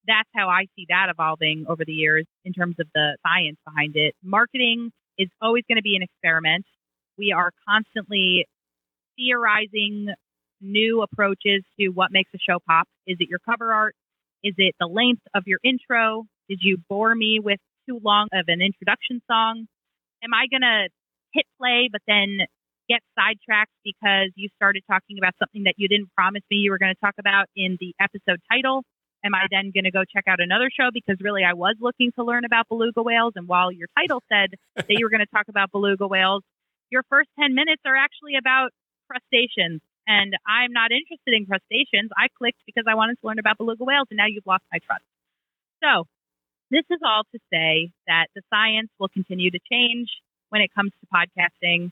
that's 0.08 0.30
how 0.34 0.50
I 0.50 0.66
see 0.76 0.86
that 0.90 1.08
evolving 1.10 1.66
over 1.68 1.84
the 1.86 1.94
years 1.94 2.26
in 2.46 2.54
terms 2.54 2.76
of 2.80 2.88
the 2.94 3.18
science 3.26 3.58
behind 3.66 3.96
it. 3.96 4.16
Marketing 4.24 4.92
is 5.18 5.30
always 5.42 5.64
going 5.68 5.78
to 5.78 5.82
be 5.82 5.96
an 5.96 6.02
experiment. 6.02 6.66
We 7.18 7.34
are 7.36 7.52
constantly 7.68 8.48
theorizing 9.18 10.10
new 10.62 11.02
approaches 11.02 11.64
to 11.80 11.90
what 11.90 12.12
makes 12.12 12.30
a 12.34 12.38
show 12.38 12.60
pop. 12.66 12.88
Is 13.06 13.18
it 13.20 13.30
your 13.30 13.40
cover 13.40 13.74
art? 13.74 13.96
Is 14.44 14.54
it 14.58 14.76
the 14.80 14.88
length 14.88 15.22
of 15.36 15.44
your 15.46 15.60
intro? 15.64 16.26
Did 16.48 16.60
you 16.62 16.78
bore 16.90 17.14
me 17.14 17.40
with 17.44 17.60
too 17.90 18.00
long 18.04 18.28
of 18.34 18.46
an 18.48 18.62
introduction 18.62 19.22
song? 19.26 19.66
Am 20.24 20.34
I 20.34 20.46
going 20.46 20.62
to 20.62 20.90
hit 21.34 21.46
play, 21.58 21.90
but 21.92 22.02
then 22.08 22.46
get 22.90 23.02
sidetracked 23.18 23.74
because 23.84 24.30
you 24.36 24.50
started 24.56 24.84
talking 24.90 25.18
about 25.18 25.34
something 25.40 25.64
that 25.64 25.76
you 25.78 25.88
didn't 25.88 26.14
promise 26.14 26.42
me 26.50 26.58
you 26.58 26.72
were 26.72 26.78
going 26.78 26.94
to 26.94 27.00
talk 27.00 27.16
about 27.20 27.46
in 27.56 27.78
the 27.80 27.94
episode 28.02 28.42
title? 28.52 28.84
Am 29.24 29.36
I 29.36 29.46
then 29.52 29.72
going 29.74 29.84
to 29.84 29.92
go 29.92 30.04
check 30.08 30.26
out 30.28 30.40
another 30.40 30.70
show 30.72 30.90
because 30.94 31.18
really 31.20 31.44
I 31.44 31.54
was 31.54 31.76
looking 31.80 32.12
to 32.18 32.24
learn 32.24 32.46
about 32.46 32.68
beluga 32.70 33.04
whales? 33.04 33.34
And 33.36 33.48
while 33.48 33.72
your 33.72 33.88
title 33.98 34.24
said 34.32 34.56
that 34.76 34.90
you 34.90 35.06
were 35.06 35.10
going 35.10 35.26
to 35.26 35.34
talk 35.34 35.50
about 35.50 35.72
beluga 35.72 36.08
whales, 36.08 36.44
your 36.90 37.04
first 37.10 37.30
10 37.40 37.54
minutes 37.54 37.82
are 37.86 37.96
actually 37.96 38.36
about 38.40 38.72
crustaceans. 39.10 39.82
and 40.08 40.34
I'm 40.48 40.72
not 40.72 40.92
interested 40.92 41.34
in 41.34 41.46
crustaceans. 41.46 42.10
I 42.18 42.28
clicked 42.38 42.62
because 42.66 42.86
I 42.90 42.96
wanted 42.96 43.20
to 43.22 43.28
learn 43.28 43.38
about 43.38 43.58
beluga 43.58 43.84
whales, 43.84 44.08
and 44.10 44.18
now 44.18 44.26
you've 44.26 44.48
lost 44.48 44.64
my 44.72 44.80
trust. 44.80 45.04
So, 45.84 46.06
this 46.72 46.84
is 46.90 47.00
all 47.04 47.24
to 47.34 47.40
say 47.52 47.92
that 48.08 48.28
the 48.36 48.42
science 48.50 48.90
will 49.00 49.10
continue 49.10 49.52
to 49.52 49.60
change 49.72 50.10
when 50.50 50.62
it 50.62 50.74
comes 50.74 50.92
to 51.02 51.08
podcasting. 51.14 51.92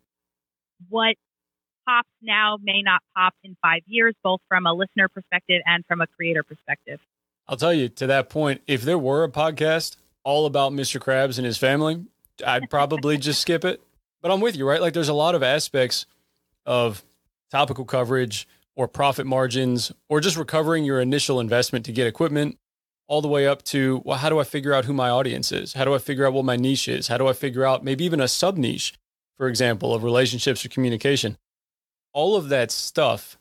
What 0.90 1.16
pops 1.88 2.10
now 2.22 2.58
may 2.62 2.82
not 2.82 3.02
pop 3.16 3.34
in 3.44 3.56
five 3.62 3.82
years, 3.88 4.14
both 4.24 4.42
from 4.48 4.66
a 4.66 4.74
listener 4.74 5.08
perspective 5.08 5.62
and 5.66 5.86
from 5.86 6.02
a 6.02 6.08
creator 6.08 6.44
perspective. 6.44 7.00
I'll 7.48 7.58
tell 7.58 7.74
you 7.74 7.90
to 7.90 8.08
that 8.08 8.30
point, 8.30 8.62
if 8.68 8.82
there 8.82 8.98
were 8.98 9.24
a 9.24 9.30
podcast 9.30 9.96
all 10.24 10.46
about 10.46 10.74
Mr. 10.74 11.00
Krabs 11.00 11.38
and 11.38 11.46
his 11.46 11.58
family, 11.58 12.04
I'd 12.46 12.70
probably 12.70 13.18
just 13.18 13.42
skip 13.42 13.64
it. 13.64 13.82
But 14.22 14.32
I'm 14.32 14.42
with 14.42 14.58
you, 14.58 14.68
right? 14.68 14.82
Like 14.82 14.94
there's 14.94 15.10
a 15.10 15.14
lot 15.14 15.36
of 15.36 15.44
aspects 15.44 16.06
of 16.66 17.04
topical 17.50 17.86
coverage 17.86 18.48
or 18.76 18.88
profit 18.88 19.26
margins 19.26 19.92
or 20.10 20.20
just 20.20 20.36
recovering 20.36 20.84
your 20.84 21.00
initial 21.00 21.40
investment 21.40 21.86
to 21.86 21.92
get 21.94 22.08
equipment 22.08 22.58
all 23.08 23.22
the 23.22 23.28
way 23.28 23.48
up 23.48 23.64
to 23.64 24.02
well 24.06 24.18
how 24.18 24.30
do 24.30 24.40
i 24.40 24.44
figure 24.44 24.74
out 24.74 24.86
who 24.86 24.94
my 24.94 25.10
audience 25.10 25.52
is? 25.52 25.74
How 25.74 25.86
do 25.86 25.94
i 25.94 25.98
figure 25.98 26.26
out 26.26 26.34
what 26.34 26.46
my 26.46 26.56
niche 26.56 26.88
is? 26.88 27.08
How 27.08 27.18
do 27.18 27.28
i 27.28 27.34
figure 27.34 27.66
out 27.66 27.84
maybe 27.84 28.06
even 28.06 28.20
a 28.20 28.28
sub 28.28 28.58
niche 28.58 28.94
for 29.38 29.48
example 29.48 29.94
of 29.94 30.04
relationships 30.04 30.66
or 30.66 30.70
communication? 30.70 31.38
All 32.14 32.36
of 32.36 32.50
that 32.50 32.72
stuff 32.72 33.38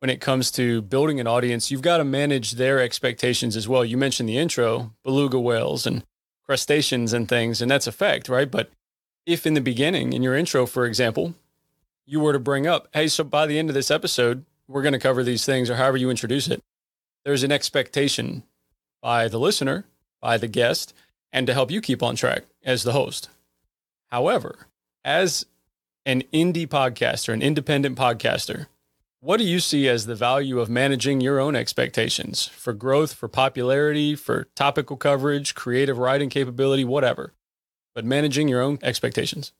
when 0.00 0.10
it 0.10 0.20
comes 0.20 0.50
to 0.52 0.82
building 0.82 1.20
an 1.20 1.26
audience 1.26 1.70
you've 1.70 1.82
got 1.82 1.98
to 1.98 2.04
manage 2.04 2.52
their 2.52 2.80
expectations 2.80 3.56
as 3.56 3.68
well. 3.68 3.84
You 3.84 3.96
mentioned 3.96 4.28
the 4.28 4.38
intro 4.38 4.92
beluga 5.02 5.38
whales 5.40 5.86
and 5.86 6.04
crustaceans 6.44 7.12
and 7.12 7.28
things 7.28 7.60
and 7.60 7.70
that's 7.70 7.86
a 7.86 7.92
fact 7.92 8.28
right? 8.28 8.50
But 8.50 8.70
if 9.24 9.46
in 9.46 9.54
the 9.54 9.60
beginning 9.60 10.12
in 10.12 10.22
your 10.22 10.36
intro 10.36 10.66
for 10.66 10.86
example 10.86 11.34
you 12.06 12.20
were 12.20 12.32
to 12.32 12.38
bring 12.38 12.66
up, 12.66 12.88
hey, 12.94 13.08
so 13.08 13.24
by 13.24 13.46
the 13.46 13.58
end 13.58 13.68
of 13.68 13.74
this 13.74 13.90
episode, 13.90 14.44
we're 14.68 14.82
going 14.82 14.92
to 14.92 14.98
cover 14.98 15.22
these 15.22 15.44
things, 15.44 15.68
or 15.68 15.74
however 15.74 15.96
you 15.96 16.08
introduce 16.08 16.48
it, 16.48 16.62
there's 17.24 17.42
an 17.42 17.52
expectation 17.52 18.44
by 19.06 19.28
the 19.28 19.38
listener, 19.38 19.84
by 20.20 20.36
the 20.36 20.48
guest, 20.48 20.92
and 21.30 21.46
to 21.46 21.54
help 21.54 21.70
you 21.70 21.80
keep 21.80 22.02
on 22.02 22.16
track 22.16 22.42
as 22.64 22.82
the 22.82 22.90
host. 22.90 23.28
However, 24.08 24.66
as 25.04 25.46
an 26.04 26.24
indie 26.32 26.66
podcaster, 26.66 27.32
an 27.32 27.40
independent 27.40 27.96
podcaster, 27.96 28.66
what 29.20 29.36
do 29.36 29.44
you 29.44 29.60
see 29.60 29.88
as 29.88 30.06
the 30.06 30.16
value 30.16 30.58
of 30.58 30.68
managing 30.68 31.20
your 31.20 31.38
own 31.38 31.54
expectations 31.54 32.46
for 32.48 32.72
growth, 32.72 33.14
for 33.14 33.28
popularity, 33.28 34.16
for 34.16 34.48
topical 34.56 34.96
coverage, 34.96 35.54
creative 35.54 35.98
writing 35.98 36.28
capability, 36.28 36.84
whatever, 36.84 37.32
but 37.94 38.04
managing 38.04 38.48
your 38.48 38.60
own 38.60 38.76
expectations? 38.82 39.52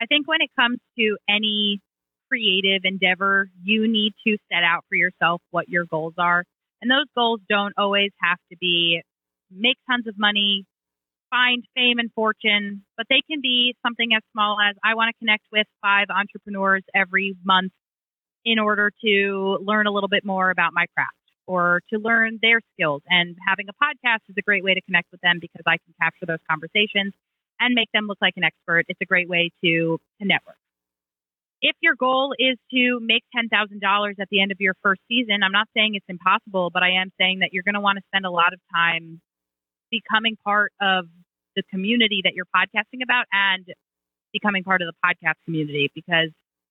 I 0.00 0.06
think 0.06 0.28
when 0.28 0.40
it 0.40 0.50
comes 0.56 0.78
to 0.98 1.16
any 1.28 1.80
creative 2.28 2.82
endeavor, 2.84 3.48
you 3.60 3.88
need 3.88 4.14
to 4.24 4.36
set 4.52 4.62
out 4.62 4.84
for 4.88 4.94
yourself 4.94 5.42
what 5.50 5.68
your 5.68 5.84
goals 5.84 6.14
are. 6.16 6.44
And 6.84 6.90
those 6.90 7.06
goals 7.14 7.40
don't 7.48 7.72
always 7.78 8.10
have 8.20 8.36
to 8.52 8.58
be 8.58 9.00
make 9.50 9.78
tons 9.90 10.06
of 10.06 10.18
money, 10.18 10.66
find 11.30 11.64
fame 11.74 11.98
and 11.98 12.12
fortune, 12.12 12.84
but 12.98 13.06
they 13.08 13.22
can 13.26 13.40
be 13.40 13.74
something 13.82 14.10
as 14.14 14.20
small 14.32 14.58
as 14.60 14.76
I 14.84 14.94
want 14.94 15.08
to 15.08 15.18
connect 15.18 15.44
with 15.50 15.66
five 15.80 16.08
entrepreneurs 16.10 16.82
every 16.94 17.36
month 17.42 17.72
in 18.44 18.58
order 18.58 18.92
to 19.02 19.58
learn 19.62 19.86
a 19.86 19.92
little 19.92 20.10
bit 20.10 20.26
more 20.26 20.50
about 20.50 20.74
my 20.74 20.84
craft 20.94 21.16
or 21.46 21.80
to 21.90 21.98
learn 21.98 22.38
their 22.42 22.60
skills. 22.74 23.00
And 23.08 23.34
having 23.48 23.64
a 23.70 23.72
podcast 23.72 24.20
is 24.28 24.34
a 24.36 24.42
great 24.42 24.62
way 24.62 24.74
to 24.74 24.82
connect 24.82 25.10
with 25.10 25.22
them 25.22 25.38
because 25.40 25.62
I 25.66 25.78
can 25.78 25.94
capture 25.98 26.26
those 26.26 26.44
conversations 26.50 27.14
and 27.60 27.74
make 27.74 27.88
them 27.94 28.08
look 28.08 28.18
like 28.20 28.34
an 28.36 28.44
expert. 28.44 28.84
It's 28.88 29.00
a 29.00 29.06
great 29.06 29.30
way 29.30 29.50
to, 29.64 29.98
to 30.20 30.26
network. 30.26 30.56
If 31.64 31.76
your 31.80 31.94
goal 31.96 32.34
is 32.38 32.58
to 32.74 33.00
make 33.00 33.24
$10,000 33.34 33.48
at 34.20 34.28
the 34.30 34.42
end 34.42 34.52
of 34.52 34.60
your 34.60 34.74
first 34.82 35.00
season, 35.08 35.42
I'm 35.42 35.50
not 35.50 35.66
saying 35.74 35.94
it's 35.94 36.04
impossible, 36.10 36.68
but 36.68 36.82
I 36.82 37.00
am 37.00 37.10
saying 37.18 37.38
that 37.38 37.54
you're 37.54 37.62
going 37.62 37.74
to 37.74 37.80
want 37.80 37.96
to 37.96 38.04
spend 38.12 38.26
a 38.26 38.30
lot 38.30 38.52
of 38.52 38.60
time 38.70 39.22
becoming 39.90 40.36
part 40.44 40.72
of 40.78 41.06
the 41.56 41.62
community 41.70 42.20
that 42.24 42.34
you're 42.34 42.44
podcasting 42.54 43.02
about 43.02 43.24
and 43.32 43.64
becoming 44.30 44.62
part 44.62 44.82
of 44.82 44.88
the 44.92 44.94
podcast 45.00 45.40
community 45.46 45.90
because 45.94 46.28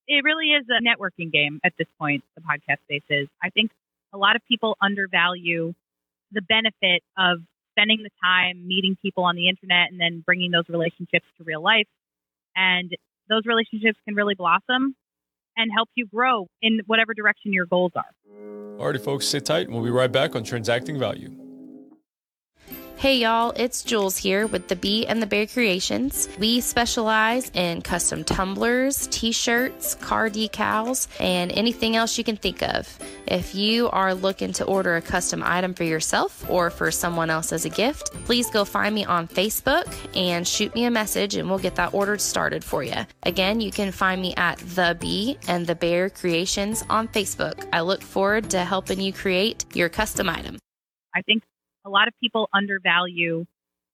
it 0.07 0.23
really 0.23 0.51
is 0.51 0.65
a 0.69 0.77
networking 0.85 1.31
game 1.31 1.59
at 1.63 1.73
this 1.79 1.87
point, 1.99 2.23
the 2.35 2.41
podcast 2.41 2.77
space 2.83 3.01
is. 3.09 3.27
I 3.41 3.49
think 3.49 3.71
a 4.13 4.17
lot 4.19 4.35
of 4.35 4.43
people 4.47 4.77
undervalue 4.79 5.73
the 6.31 6.41
benefit 6.43 7.01
of 7.17 7.39
spending 7.71 8.03
the 8.03 8.11
time 8.23 8.67
meeting 8.67 8.95
people 9.01 9.23
on 9.23 9.35
the 9.35 9.49
internet 9.49 9.89
and 9.89 9.99
then 9.99 10.21
bringing 10.23 10.51
those 10.51 10.69
relationships 10.69 11.25
to 11.39 11.43
real 11.43 11.63
life. 11.63 11.87
And 12.55 12.95
those 13.29 13.43
relationships 13.45 13.99
can 14.05 14.15
really 14.15 14.35
blossom 14.35 14.95
and 15.55 15.71
help 15.73 15.89
you 15.95 16.07
grow 16.07 16.47
in 16.61 16.79
whatever 16.87 17.13
direction 17.13 17.53
your 17.53 17.65
goals 17.65 17.91
are. 17.95 18.11
Alrighty, 18.77 19.03
folks, 19.03 19.27
sit 19.27 19.45
tight 19.45 19.67
and 19.67 19.73
we'll 19.73 19.83
be 19.83 19.91
right 19.91 20.11
back 20.11 20.35
on 20.35 20.43
Transacting 20.43 20.97
Value. 20.97 21.42
Hey 23.03 23.17
y'all, 23.17 23.51
it's 23.57 23.83
Jules 23.83 24.15
here 24.15 24.47
with 24.47 24.69
the 24.69 24.77
Bee 24.77 25.05
and 25.05 25.21
the 25.21 25.25
Bear 25.25 25.45
Creations. 25.45 26.29
We 26.39 26.61
specialize 26.61 27.51
in 27.53 27.81
custom 27.81 28.23
tumblers, 28.23 29.07
t 29.07 29.33
shirts, 29.33 29.95
car 29.95 30.29
decals, 30.29 31.09
and 31.19 31.51
anything 31.51 31.97
else 31.97 32.17
you 32.17 32.23
can 32.23 32.37
think 32.37 32.63
of. 32.63 32.87
If 33.27 33.55
you 33.55 33.89
are 33.89 34.13
looking 34.13 34.53
to 34.53 34.63
order 34.63 34.95
a 34.95 35.01
custom 35.01 35.43
item 35.43 35.73
for 35.73 35.83
yourself 35.83 36.49
or 36.49 36.69
for 36.69 36.91
someone 36.91 37.29
else 37.29 37.51
as 37.51 37.65
a 37.65 37.69
gift, 37.69 38.13
please 38.23 38.49
go 38.49 38.63
find 38.63 38.95
me 38.95 39.03
on 39.03 39.27
Facebook 39.27 39.93
and 40.15 40.47
shoot 40.47 40.73
me 40.73 40.85
a 40.85 40.89
message 40.89 41.35
and 41.35 41.49
we'll 41.49 41.59
get 41.59 41.75
that 41.75 41.93
order 41.93 42.17
started 42.17 42.63
for 42.63 42.83
you. 42.83 43.05
Again, 43.23 43.59
you 43.59 43.71
can 43.71 43.91
find 43.91 44.21
me 44.21 44.33
at 44.35 44.59
The 44.59 44.95
Bee 44.97 45.37
and 45.49 45.67
the 45.67 45.75
Bear 45.75 46.09
Creations 46.09 46.85
on 46.89 47.09
Facebook. 47.09 47.67
I 47.73 47.81
look 47.81 48.01
forward 48.01 48.51
to 48.51 48.63
helping 48.63 49.01
you 49.01 49.11
create 49.11 49.65
your 49.75 49.89
custom 49.89 50.29
item. 50.29 50.57
I 51.13 51.21
think 51.21 51.43
a 51.85 51.89
lot 51.89 52.07
of 52.07 52.13
people 52.21 52.49
undervalue 52.53 53.45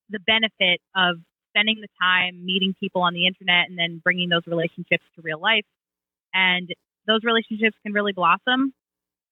the 0.09 0.19
benefit 0.19 0.81
of 0.95 1.17
spending 1.49 1.81
the 1.81 1.87
time 2.01 2.45
meeting 2.45 2.73
people 2.79 3.01
on 3.01 3.13
the 3.13 3.27
internet 3.27 3.69
and 3.69 3.77
then 3.77 4.01
bringing 4.03 4.29
those 4.29 4.45
relationships 4.45 5.03
to 5.15 5.21
real 5.21 5.39
life. 5.39 5.65
And 6.33 6.69
those 7.07 7.21
relationships 7.23 7.75
can 7.83 7.93
really 7.93 8.13
blossom 8.13 8.73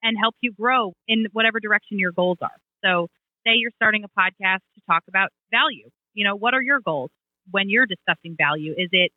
and 0.03 0.17
help 0.17 0.35
you 0.41 0.51
grow 0.51 0.93
in 1.07 1.27
whatever 1.31 1.59
direction 1.59 1.99
your 1.99 2.11
goals 2.11 2.37
are. 2.41 2.57
So, 2.83 3.07
say 3.45 3.53
you're 3.55 3.71
starting 3.75 4.03
a 4.03 4.09
podcast 4.19 4.61
to 4.75 4.81
talk 4.87 5.03
about 5.07 5.29
value. 5.51 5.89
You 6.13 6.25
know, 6.25 6.35
what 6.35 6.53
are 6.53 6.61
your 6.61 6.79
goals 6.79 7.11
when 7.51 7.69
you're 7.69 7.85
discussing 7.85 8.35
value? 8.37 8.73
Is 8.77 8.89
it 8.91 9.11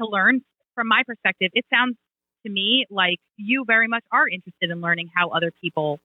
to 0.00 0.06
learn? 0.06 0.42
From 0.74 0.88
my 0.88 1.02
perspective, 1.06 1.50
it 1.54 1.64
sounds 1.72 1.96
to 2.46 2.52
me 2.52 2.86
like 2.90 3.18
you 3.36 3.64
very 3.66 3.88
much 3.88 4.04
are 4.12 4.28
interested 4.28 4.70
in 4.70 4.80
learning 4.80 5.10
how 5.14 5.30
other 5.30 5.50
people 5.60 6.00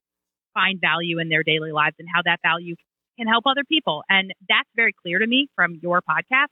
find 0.53 0.79
value 0.79 1.19
in 1.19 1.29
their 1.29 1.43
daily 1.43 1.71
lives 1.71 1.95
and 1.99 2.07
how 2.13 2.21
that 2.25 2.39
value 2.43 2.75
can 3.17 3.27
help 3.27 3.45
other 3.45 3.63
people. 3.63 4.03
And 4.09 4.33
that's 4.47 4.69
very 4.75 4.93
clear 4.93 5.19
to 5.19 5.27
me 5.27 5.47
from 5.55 5.79
your 5.81 6.01
podcast. 6.01 6.47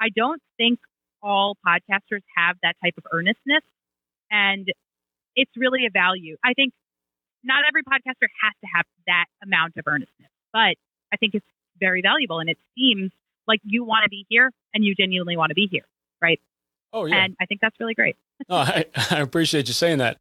I 0.00 0.08
don't 0.14 0.40
think 0.56 0.78
all 1.22 1.56
podcasters 1.66 2.22
have 2.36 2.56
that 2.62 2.74
type 2.82 2.94
of 2.96 3.04
earnestness. 3.12 3.62
And 4.30 4.68
it's 5.34 5.50
really 5.56 5.86
a 5.86 5.90
value. 5.90 6.36
I 6.44 6.52
think 6.54 6.72
not 7.44 7.64
every 7.68 7.82
podcaster 7.82 8.28
has 8.42 8.52
to 8.60 8.68
have 8.74 8.84
that 9.06 9.26
amount 9.42 9.76
of 9.76 9.84
earnestness, 9.86 10.30
but 10.52 10.76
I 11.12 11.16
think 11.18 11.34
it's 11.34 11.46
very 11.78 12.02
valuable. 12.02 12.40
And 12.40 12.50
it 12.50 12.58
seems 12.76 13.10
like 13.46 13.60
you 13.64 13.84
want 13.84 14.04
to 14.04 14.08
be 14.08 14.26
here 14.28 14.50
and 14.74 14.84
you 14.84 14.94
genuinely 14.94 15.36
want 15.36 15.50
to 15.50 15.54
be 15.54 15.68
here. 15.70 15.84
Right. 16.20 16.40
Oh, 16.92 17.04
yeah. 17.04 17.24
And 17.24 17.36
I 17.40 17.46
think 17.46 17.60
that's 17.60 17.78
really 17.80 17.94
great. 17.94 18.16
oh, 18.48 18.56
I, 18.56 18.84
I 19.10 19.20
appreciate 19.20 19.68
you 19.68 19.74
saying 19.74 19.98
that. 19.98 20.18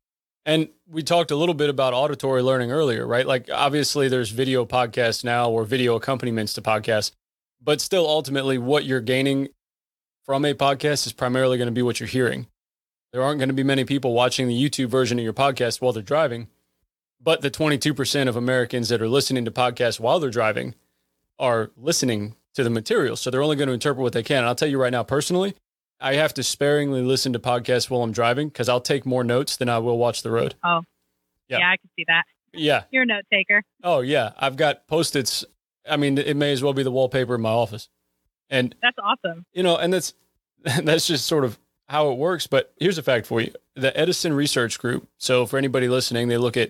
And 0.48 0.70
we 0.89 1.04
talked 1.04 1.30
a 1.30 1.36
little 1.36 1.54
bit 1.54 1.70
about 1.70 1.94
auditory 1.94 2.42
learning 2.42 2.72
earlier, 2.72 3.06
right? 3.06 3.27
Like 3.27 3.50
obviously 3.54 4.08
there's 4.08 4.30
video 4.30 4.66
podcasts 4.66 5.25
now 5.25 5.50
or 5.50 5.66
video 5.66 5.96
accompaniments 5.96 6.54
to 6.54 6.62
podcasts, 6.62 7.12
but 7.62 7.82
still 7.82 8.08
ultimately 8.08 8.58
what 8.58 8.86
you're 8.86 9.01
gaining 9.01 9.50
from 10.25 10.46
a 10.46 10.54
podcast 10.54 11.06
is 11.06 11.12
primarily 11.12 11.58
going 11.58 11.68
to 11.68 11.74
be 11.74 11.82
what 11.82 12.00
you're 12.00 12.08
hearing. 12.08 12.48
There 13.12 13.22
aren't 13.22 13.39
going 13.39 13.50
to 13.50 13.54
be 13.54 13.63
many 13.63 13.84
people 13.84 14.13
watching 14.13 14.48
the 14.48 14.58
YouTube 14.58 14.88
version 14.88 15.20
of 15.20 15.24
your 15.24 15.34
podcast 15.34 15.82
while 15.82 15.92
they're 15.92 16.01
driving, 16.01 16.48
but 17.22 17.42
the 17.42 17.51
22% 17.51 18.30
of 18.30 18.38
Americans 18.38 18.88
that 18.88 19.01
are 19.01 19.10
listening 19.10 19.44
to 19.44 19.51
podcasts 19.51 20.00
while 20.00 20.18
they're 20.18 20.30
driving 20.30 20.75
are 21.38 21.72
listening 21.75 22.38
to 22.54 22.63
the 22.63 22.70
material. 22.70 23.18
So 23.18 23.30
they're 23.30 23.44
only 23.44 23.58
going 23.58 23.68
to 23.68 23.74
interpret 23.74 24.01
what 24.01 24.13
they 24.13 24.24
can. 24.24 24.38
And 24.38 24.48
I'll 24.48 24.56
tell 24.56 24.70
you 24.70 24.80
right 24.80 24.92
now, 24.92 25.04
personally, 25.04 25.56
I 26.00 26.16
have 26.16 26.34
to 26.36 26.44
sparingly 26.44 27.01
listen 27.01 27.34
to 27.34 27.39
podcasts 27.39 27.89
while 27.89 28.04
I'm 28.04 28.12
driving 28.12 28.50
because 28.50 28.70
I'll 28.70 28.82
take 28.82 29.06
more 29.06 29.24
notes 29.24 29.58
than 29.58 29.70
I 29.70 29.80
will 29.80 29.98
watch 29.98 30.22
the 30.22 30.32
road. 30.32 30.56
Oh, 30.63 30.82
yeah, 31.50 31.60
yeah 31.60 31.72
I 31.72 31.77
can 31.77 31.89
see 31.96 32.06
that. 32.08 32.24
Yeah. 32.54 32.84
You're 32.92 33.04
a 33.04 33.06
note 33.06 33.24
taker. 33.32 33.63
Oh, 33.84 34.01
yeah. 34.01 34.32
I've 34.38 34.58
got 34.58 34.88
post 34.88 35.16
its. 35.16 35.44
I 35.89 35.98
mean, 35.98 36.18
it 36.18 36.36
may 36.36 36.51
as 36.51 36.62
well 36.62 36.74
be 36.74 36.84
the 36.84 36.92
wallpaper 36.92 37.36
in 37.36 37.42
my 37.42 37.50
office. 37.50 37.89
And 38.50 38.75
that's 38.82 38.98
awesome. 39.01 39.46
You 39.54 39.63
know, 39.63 39.77
and 39.77 39.94
that's 39.94 40.13
that's 40.84 41.08
just 41.08 41.25
sort 41.25 41.44
of 41.44 41.58
how 41.89 42.12
it 42.12 42.18
works. 42.18 42.48
But 42.48 42.74
here's 42.80 42.98
a 42.98 43.04
fact 43.04 43.25
for 43.25 43.42
you 43.42 43.54
the 43.75 43.98
Edison 43.98 44.34
Research 44.34 44.80
Group. 44.80 45.08
So, 45.18 45.46
for 45.46 45.58
anybody 45.58 45.88
listening, 45.88 46.27
they 46.27 46.38
look 46.38 46.58
at 46.58 46.70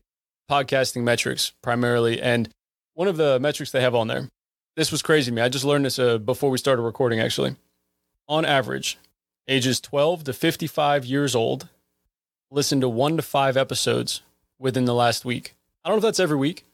podcasting 0.49 1.03
metrics 1.03 1.51
primarily. 1.61 2.21
And 2.21 2.49
one 2.93 3.07
of 3.07 3.17
the 3.17 3.39
metrics 3.39 3.71
they 3.71 3.81
have 3.81 3.95
on 3.95 4.07
there, 4.07 4.29
this 4.75 4.91
was 4.91 5.01
crazy 5.01 5.31
to 5.31 5.35
me. 5.35 5.41
I 5.41 5.49
just 5.49 5.65
learned 5.65 5.85
this 5.85 5.99
uh, 5.99 6.17
before 6.17 6.49
we 6.49 6.57
started 6.57 6.81
recording, 6.81 7.19
actually. 7.19 7.55
On 8.29 8.43
average, 8.43 8.97
ages 9.47 9.79
12 9.79 10.25
to 10.25 10.33
55 10.33 11.05
years 11.05 11.35
old, 11.35 11.69
listened 12.51 12.81
to 12.81 12.89
one 12.89 13.17
to 13.17 13.23
five 13.23 13.57
episodes 13.57 14.21
within 14.59 14.85
the 14.85 14.93
last 14.93 15.25
week. 15.25 15.55
I 15.83 15.89
don't 15.89 15.95
know 15.95 16.07
if 16.07 16.09
that's 16.09 16.19
every 16.19 16.37
week. 16.37 16.65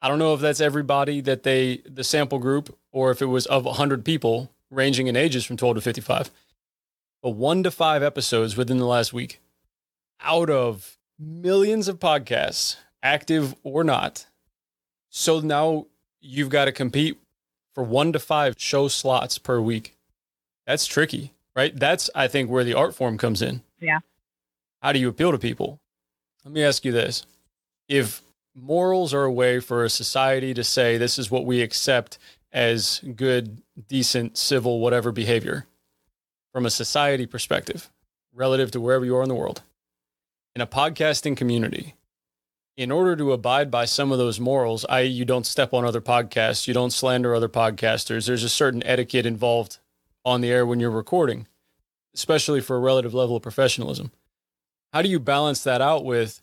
I 0.00 0.08
don't 0.08 0.18
know 0.18 0.34
if 0.34 0.40
that's 0.40 0.60
everybody 0.60 1.20
that 1.20 1.44
they, 1.44 1.76
the 1.88 2.02
sample 2.02 2.38
group, 2.38 2.76
or 2.90 3.10
if 3.10 3.22
it 3.22 3.26
was 3.26 3.46
of 3.46 3.64
100 3.64 4.04
people 4.04 4.50
ranging 4.70 5.06
in 5.06 5.16
ages 5.16 5.44
from 5.44 5.56
12 5.56 5.76
to 5.76 5.80
55. 5.80 6.30
But 7.22 7.30
one 7.30 7.62
to 7.62 7.70
five 7.70 8.02
episodes 8.02 8.56
within 8.56 8.78
the 8.78 8.86
last 8.86 9.12
week 9.12 9.40
out 10.24 10.50
of 10.50 10.98
millions 11.18 11.88
of 11.88 11.98
podcasts, 11.98 12.76
active 13.02 13.54
or 13.62 13.84
not. 13.84 14.26
So 15.10 15.40
now 15.40 15.86
you've 16.20 16.48
got 16.48 16.66
to 16.66 16.72
compete 16.72 17.18
for 17.74 17.84
one 17.84 18.12
to 18.12 18.18
five 18.18 18.54
show 18.58 18.88
slots 18.88 19.38
per 19.38 19.60
week. 19.60 19.96
That's 20.66 20.86
tricky, 20.86 21.32
right? 21.54 21.74
That's, 21.74 22.10
I 22.14 22.28
think, 22.28 22.50
where 22.50 22.64
the 22.64 22.74
art 22.74 22.94
form 22.94 23.18
comes 23.18 23.42
in. 23.42 23.62
Yeah. 23.80 24.00
How 24.82 24.92
do 24.92 24.98
you 24.98 25.08
appeal 25.08 25.32
to 25.32 25.38
people? 25.38 25.80
Let 26.44 26.52
me 26.52 26.64
ask 26.64 26.84
you 26.84 26.92
this. 26.92 27.24
If 27.88 28.22
morals 28.54 29.14
are 29.14 29.24
a 29.24 29.32
way 29.32 29.60
for 29.60 29.84
a 29.84 29.90
society 29.90 30.54
to 30.54 30.64
say 30.64 30.98
this 30.98 31.18
is 31.18 31.30
what 31.30 31.46
we 31.46 31.62
accept 31.62 32.18
as 32.52 33.00
good, 33.16 33.62
decent, 33.88 34.36
civil, 34.36 34.80
whatever 34.80 35.12
behavior 35.12 35.66
from 36.52 36.66
a 36.66 36.70
society 36.70 37.26
perspective, 37.26 37.90
relative 38.34 38.70
to 38.72 38.80
wherever 38.80 39.04
you 39.04 39.16
are 39.16 39.22
in 39.22 39.28
the 39.28 39.34
world, 39.34 39.62
in 40.54 40.60
a 40.60 40.66
podcasting 40.66 41.36
community, 41.36 41.94
in 42.76 42.90
order 42.90 43.14
to 43.16 43.32
abide 43.32 43.70
by 43.70 43.84
some 43.84 44.12
of 44.12 44.18
those 44.18 44.40
morals, 44.40 44.84
i.e., 44.88 45.06
you 45.06 45.24
don't 45.24 45.46
step 45.46 45.72
on 45.72 45.84
other 45.84 46.00
podcasts, 46.00 46.66
you 46.66 46.74
don't 46.74 46.92
slander 46.92 47.34
other 47.34 47.48
podcasters, 47.48 48.26
there's 48.26 48.44
a 48.44 48.48
certain 48.48 48.82
etiquette 48.84 49.26
involved 49.26 49.78
on 50.24 50.40
the 50.40 50.50
air 50.50 50.64
when 50.64 50.80
you're 50.80 50.90
recording, 50.90 51.46
especially 52.14 52.60
for 52.60 52.76
a 52.76 52.80
relative 52.80 53.14
level 53.14 53.36
of 53.36 53.42
professionalism. 53.42 54.12
How 54.92 55.02
do 55.02 55.08
you 55.08 55.18
balance 55.18 55.64
that 55.64 55.80
out 55.80 56.04
with, 56.04 56.42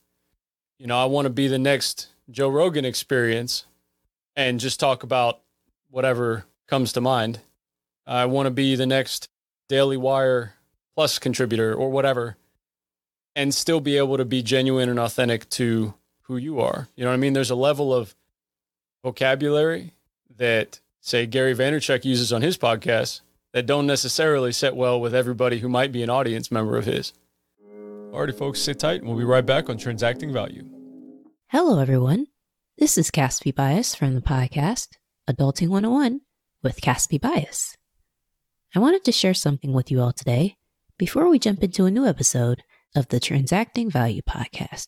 you 0.78 0.88
know, 0.88 0.98
I 0.98 1.06
want 1.06 1.26
to 1.26 1.30
be 1.30 1.48
the 1.48 1.60
next 1.60 2.08
Joe 2.30 2.50
Rogan 2.50 2.86
experience 2.86 3.66
and 4.36 4.60
just 4.60 4.80
talk 4.80 5.04
about 5.04 5.40
whatever 5.90 6.46
comes 6.68 6.94
to 6.94 7.02
mind? 7.02 7.40
I 8.08 8.26
want 8.26 8.48
to 8.48 8.52
be 8.52 8.76
the 8.76 8.88
next 8.88 9.30
Daily 9.68 9.98
Wire 9.98 10.56
Plus 10.96 11.20
contributor 11.20 11.74
or 11.74 11.90
whatever, 11.90 12.36
and 13.36 13.54
still 13.54 13.80
be 13.80 13.98
able 13.98 14.18
to 14.18 14.26
be 14.26 14.44
genuine 14.44 14.90
and 14.90 15.00
authentic 15.00 15.48
to 15.52 15.94
who 16.24 16.36
you 16.36 16.60
are. 16.60 16.90
You 16.96 17.06
know 17.06 17.12
what 17.12 17.16
I 17.16 17.20
mean? 17.20 17.34
There's 17.34 17.52
a 17.52 17.56
level 17.56 17.94
of 17.94 18.16
vocabulary 19.04 19.94
that, 20.36 20.82
say, 21.00 21.26
Gary 21.26 21.56
Vaynerchuk 21.56 22.04
uses 22.04 22.34
on 22.34 22.42
his 22.42 22.58
podcast 22.58 23.22
that 23.54 23.66
don't 23.66 23.88
necessarily 23.88 24.52
set 24.52 24.76
well 24.76 25.00
with 25.00 25.16
everybody 25.16 25.60
who 25.60 25.70
might 25.70 25.92
be 25.92 26.04
an 26.04 26.10
audience 26.10 26.52
member 26.52 26.78
of 26.78 26.86
his. 26.86 27.14
Alrighty, 28.12 28.36
folks, 28.36 28.62
sit 28.62 28.80
tight 28.80 29.02
and 29.02 29.10
we'll 29.10 29.18
be 29.18 29.24
right 29.24 29.46
back 29.46 29.70
on 29.70 29.78
Transacting 29.78 30.34
Value. 30.34 30.64
Hello, 31.48 31.80
everyone. 31.80 32.28
This 32.78 32.98
is 32.98 33.12
Casby 33.12 33.52
Bias 33.52 33.96
from 33.96 34.16
the 34.16 34.22
podcast 34.22 34.90
Adulting 35.30 35.70
101 35.70 36.22
with 36.64 36.82
Casby 36.82 37.18
Bias. 37.18 37.76
I 38.76 38.80
wanted 38.80 39.04
to 39.06 39.12
share 39.12 39.34
something 39.34 39.74
with 39.74 39.92
you 39.92 40.02
all 40.02 40.14
today 40.14 40.58
before 40.98 41.30
we 41.30 41.40
jump 41.40 41.64
into 41.64 41.86
a 41.86 41.92
new 41.92 42.06
episode 42.06 42.64
of 42.96 43.08
the 43.08 43.20
Transacting 43.20 43.90
Value 43.90 44.22
podcast. 44.22 44.88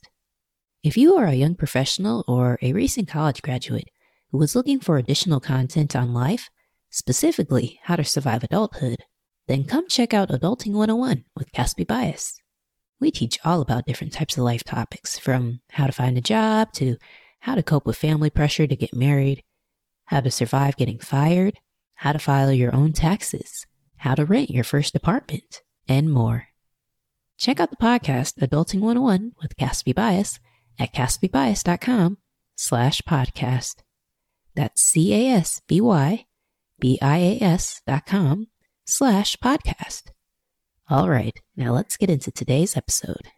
If 0.83 0.97
you 0.97 1.15
are 1.15 1.27
a 1.27 1.33
young 1.33 1.55
professional 1.55 2.23
or 2.27 2.57
a 2.61 2.73
recent 2.73 3.07
college 3.07 3.41
graduate 3.41 3.89
who 4.31 4.41
is 4.41 4.55
looking 4.55 4.79
for 4.79 4.97
additional 4.97 5.39
content 5.39 5.95
on 5.95 6.13
life, 6.13 6.49
specifically 6.91 7.79
how 7.83 7.95
to 7.95 8.03
survive 8.03 8.43
adulthood, 8.43 8.97
then 9.47 9.63
come 9.63 9.87
check 9.87 10.13
out 10.13 10.29
Adulting 10.29 10.73
101 10.73 11.25
with 11.35 11.51
Casby 11.51 11.83
Bias. 11.83 12.39
We 12.99 13.09
teach 13.09 13.39
all 13.43 13.61
about 13.61 13.87
different 13.87 14.13
types 14.13 14.37
of 14.37 14.43
life 14.43 14.63
topics, 14.63 15.17
from 15.17 15.61
how 15.71 15.87
to 15.87 15.91
find 15.91 16.17
a 16.17 16.21
job 16.21 16.71
to 16.73 16.97
how 17.39 17.55
to 17.55 17.63
cope 17.63 17.87
with 17.87 17.97
family 17.97 18.29
pressure 18.29 18.67
to 18.67 18.75
get 18.75 18.93
married, 18.93 19.41
how 20.05 20.19
to 20.19 20.29
survive 20.29 20.77
getting 20.77 20.99
fired, 20.99 21.59
how 21.95 22.11
to 22.11 22.19
file 22.19 22.51
your 22.51 22.75
own 22.75 22.93
taxes, 22.93 23.65
how 23.97 24.13
to 24.13 24.25
rent 24.25 24.51
your 24.51 24.63
first 24.63 24.95
apartment, 24.95 25.63
and 25.87 26.11
more. 26.11 26.47
Check 27.37 27.59
out 27.59 27.71
the 27.71 27.77
podcast 27.77 28.37
Adulting 28.37 28.81
101 28.81 29.31
with 29.41 29.57
Casby 29.57 29.93
Bias 29.93 30.39
at 30.77 30.93
casbybias.com 30.93 32.19
slash 32.55 33.01
podcast. 33.01 33.77
That's 34.53 34.81
C-A-S-B-Y 34.81 36.25
B-I-A-S 36.81 37.81
dot 37.87 38.05
com 38.05 38.47
slash 38.85 39.37
podcast. 39.37 40.11
All 40.89 41.09
right, 41.09 41.39
now 41.55 41.71
let's 41.71 41.95
get 41.95 42.09
into 42.09 42.31
today's 42.31 42.75
episode. 42.75 43.29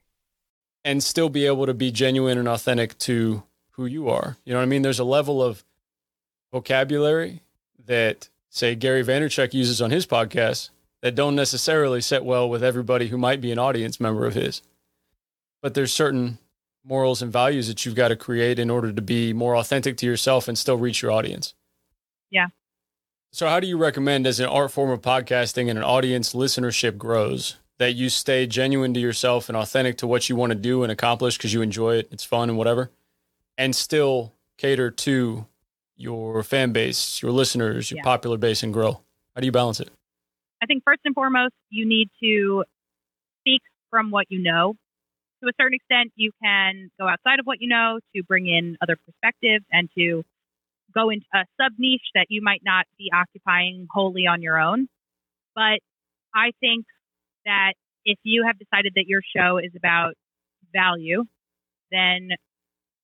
And 0.84 1.03
still 1.03 1.29
be 1.29 1.45
able 1.45 1.67
to 1.67 1.75
be 1.75 1.91
genuine 1.91 2.39
and 2.39 2.47
authentic 2.47 2.97
to 2.99 3.43
who 3.71 3.86
you 3.86 4.10
are. 4.10 4.38
You 4.43 4.53
know 4.53 4.60
what 4.60 4.63
I 4.63 4.67
mean? 4.67 4.82
There's 4.82 4.99
a 4.99 5.03
level 5.03 5.43
of 5.43 5.63
vocabulary 6.51 7.41
that, 7.86 8.29
say, 8.49 8.73
Gary 8.75 9.03
Vaynerchuk 9.03 9.53
uses 9.53 9.82
on 9.82 9.91
his 9.91 10.08
podcast 10.08 10.69
that 11.01 11.15
don't 11.15 11.36
necessarily 11.36 12.01
set 12.01 12.23
well 12.23 12.49
with 12.49 12.63
everybody 12.63 13.10
who 13.10 13.17
might 13.17 13.41
be 13.41 13.51
an 13.51 13.60
audience 13.60 13.99
member 13.99 14.25
of 14.25 14.34
his. 14.34 14.62
But 15.62 15.73
there's 15.73 15.91
certain 15.91 16.39
morals 16.84 17.21
and 17.21 17.32
values 17.32 17.67
that 17.67 17.86
you've 17.86 17.95
got 17.95 18.10
to 18.10 18.15
create 18.15 18.60
in 18.60 18.69
order 18.69 18.91
to 18.91 19.01
be 19.01 19.32
more 19.34 19.56
authentic 19.56 19.97
to 19.97 20.06
yourself 20.06 20.47
and 20.47 20.58
still 20.58 20.77
reach 20.77 21.01
your 21.01 21.12
audience. 21.12 21.53
Yeah. 22.29 22.47
So, 23.35 23.47
how 23.49 23.59
do 23.59 23.65
you 23.65 23.77
recommend, 23.77 24.27
as 24.27 24.39
an 24.39 24.45
art 24.45 24.71
form 24.71 24.91
of 24.91 25.01
podcasting 25.01 25.67
and 25.67 25.79
an 25.79 25.83
audience 25.83 26.35
listenership 26.35 26.99
grows, 26.99 27.55
that 27.79 27.93
you 27.95 28.09
stay 28.09 28.45
genuine 28.45 28.93
to 28.93 28.99
yourself 28.99 29.49
and 29.49 29.57
authentic 29.57 29.97
to 29.97 30.07
what 30.07 30.29
you 30.29 30.35
want 30.35 30.51
to 30.51 30.55
do 30.55 30.83
and 30.83 30.91
accomplish 30.91 31.35
because 31.35 31.51
you 31.51 31.63
enjoy 31.63 31.95
it, 31.95 32.07
it's 32.11 32.23
fun 32.23 32.47
and 32.47 32.59
whatever, 32.59 32.91
and 33.57 33.75
still 33.75 34.33
cater 34.59 34.91
to 34.91 35.47
your 35.97 36.43
fan 36.43 36.73
base, 36.73 37.23
your 37.23 37.31
listeners, 37.31 37.89
your 37.89 37.97
Yeah. 37.97 38.03
popular 38.03 38.37
base, 38.37 38.61
and 38.61 38.71
grow? 38.71 39.01
How 39.33 39.41
do 39.41 39.47
you 39.47 39.51
balance 39.51 39.79
it? 39.79 39.89
I 40.61 40.67
think 40.67 40.83
first 40.83 41.01
and 41.03 41.15
foremost, 41.15 41.55
you 41.71 41.87
need 41.87 42.11
to 42.21 42.63
speak 43.39 43.63
from 43.89 44.11
what 44.11 44.27
you 44.29 44.37
know. 44.43 44.75
To 45.41 45.49
a 45.49 45.53
certain 45.59 45.73
extent, 45.73 46.11
you 46.15 46.33
can 46.43 46.91
go 46.99 47.07
outside 47.07 47.39
of 47.39 47.47
what 47.47 47.61
you 47.61 47.67
know 47.67 47.99
to 48.15 48.21
bring 48.21 48.45
in 48.45 48.77
other 48.79 48.95
perspectives 48.95 49.65
and 49.71 49.89
to 49.97 50.23
go 50.93 51.10
into 51.10 51.25
a 51.34 51.45
sub 51.60 51.73
niche 51.77 52.10
that 52.15 52.27
you 52.29 52.41
might 52.41 52.62
not 52.63 52.86
be 52.97 53.12
occupying 53.13 53.88
wholly 53.91 54.27
on 54.27 54.41
your 54.41 54.60
own. 54.60 54.88
But 55.56 55.79
I 56.34 56.51
think 56.60 56.86
that 57.45 57.73
if 58.06 58.17
you 58.23 58.43
have 58.45 58.58
decided 58.58 58.93
that 58.95 59.06
your 59.08 59.21
show 59.36 59.58
is 59.58 59.71
about 59.75 60.13
value, 60.73 61.23
then 61.91 62.29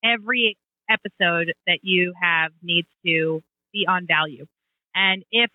every 0.03 0.57
episode 0.89 1.53
that 1.67 1.79
you 1.83 2.13
have 2.21 2.51
needs 2.63 2.87
to 3.05 3.41
be 3.71 3.85
on 3.87 4.07
value. 4.07 4.45
And 4.95 5.23
if 5.31 5.51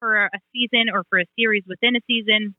for 0.00 0.26
a 0.26 0.38
season 0.52 0.90
or 0.92 1.04
for 1.08 1.20
a 1.20 1.24
series 1.38 1.62
within 1.66 1.96
a 1.96 2.00
season, 2.06 2.54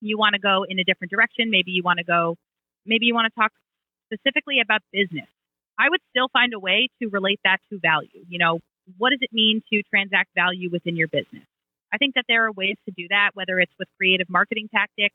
you 0.00 0.18
want 0.18 0.34
to 0.34 0.40
go 0.40 0.64
in 0.68 0.78
a 0.78 0.84
different 0.84 1.10
direction. 1.10 1.50
Maybe 1.50 1.70
you 1.70 1.82
want 1.82 1.98
to 1.98 2.04
go, 2.04 2.36
maybe 2.84 3.06
you 3.06 3.14
want 3.14 3.32
to 3.32 3.40
talk 3.40 3.52
specifically 4.12 4.60
about 4.60 4.82
business. 4.92 5.28
I 5.78 5.88
would 5.88 6.00
still 6.10 6.28
find 6.32 6.52
a 6.54 6.58
way 6.58 6.88
to 7.02 7.08
relate 7.08 7.40
that 7.44 7.58
to 7.70 7.78
value. 7.78 8.24
You 8.28 8.38
know, 8.38 8.60
what 8.98 9.10
does 9.10 9.20
it 9.22 9.32
mean 9.32 9.62
to 9.72 9.82
transact 9.90 10.30
value 10.34 10.70
within 10.70 10.96
your 10.96 11.08
business? 11.08 11.44
I 11.92 11.98
think 11.98 12.14
that 12.14 12.24
there 12.28 12.46
are 12.46 12.52
ways 12.52 12.76
to 12.86 12.94
do 12.96 13.06
that, 13.10 13.30
whether 13.34 13.58
it's 13.58 13.72
with 13.78 13.88
creative 13.96 14.28
marketing 14.28 14.68
tactics 14.72 15.14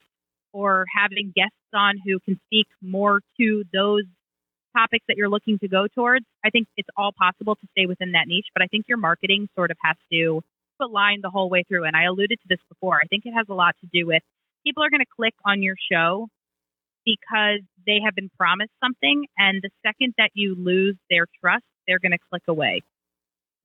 or 0.54 0.86
having 0.96 1.34
guests 1.36 1.56
on 1.74 2.00
who 2.04 2.20
can 2.20 2.40
speak 2.48 2.68
more 2.82 3.22
to 3.40 3.64
those 3.74 4.04
topics 4.76 5.06
that 5.08 5.18
you're 5.18 5.30
looking 5.30 5.60
to 5.60 5.68
go 5.68 5.88
towards. 5.88 6.26
I 6.44 6.50
think 6.50 6.68
it's 6.78 6.90
all 6.96 7.12
possible 7.12 7.56
to 7.56 7.68
stay 7.72 7.86
within 7.86 8.14
that 8.14 8.28
niche, 8.28 8.48
but 8.54 8.64
I 8.64 8.68
think 8.68 8.86
your 8.88 8.98
marketing 8.98 9.50
sort 9.56 9.72
of 9.72 9.78
has 9.84 9.98
to 10.12 10.42
align 10.82 11.20
the 11.22 11.30
whole 11.30 11.50
way 11.50 11.64
through. 11.68 11.84
And 11.84 11.96
I 11.96 12.06
alluded 12.06 12.40
to 12.40 12.48
this 12.48 12.60
before. 12.70 12.96
I 13.04 13.08
think 13.08 13.26
it 13.26 13.34
has 13.34 13.48
a 13.50 13.54
lot 13.54 13.76
to 13.82 13.88
do 13.92 14.08
with 14.08 14.24
people 14.64 14.84
are 14.84 14.90
going 14.90 15.02
to 15.02 15.16
click 15.16 15.34
on 15.46 15.62
your 15.62 15.76
show 15.92 16.28
because 17.06 17.62
they 17.86 18.00
have 18.04 18.16
been 18.16 18.30
promised 18.38 18.72
something. 18.84 19.26
And 19.38 19.62
the 19.62 19.70
second 19.86 20.14
that 20.18 20.32
you 20.34 20.56
lose 20.56 20.96
their 21.10 21.26
trust, 21.42 21.64
they're 21.88 22.00
going 22.00 22.12
to 22.12 22.20
click 22.30 22.44
away. 22.48 22.82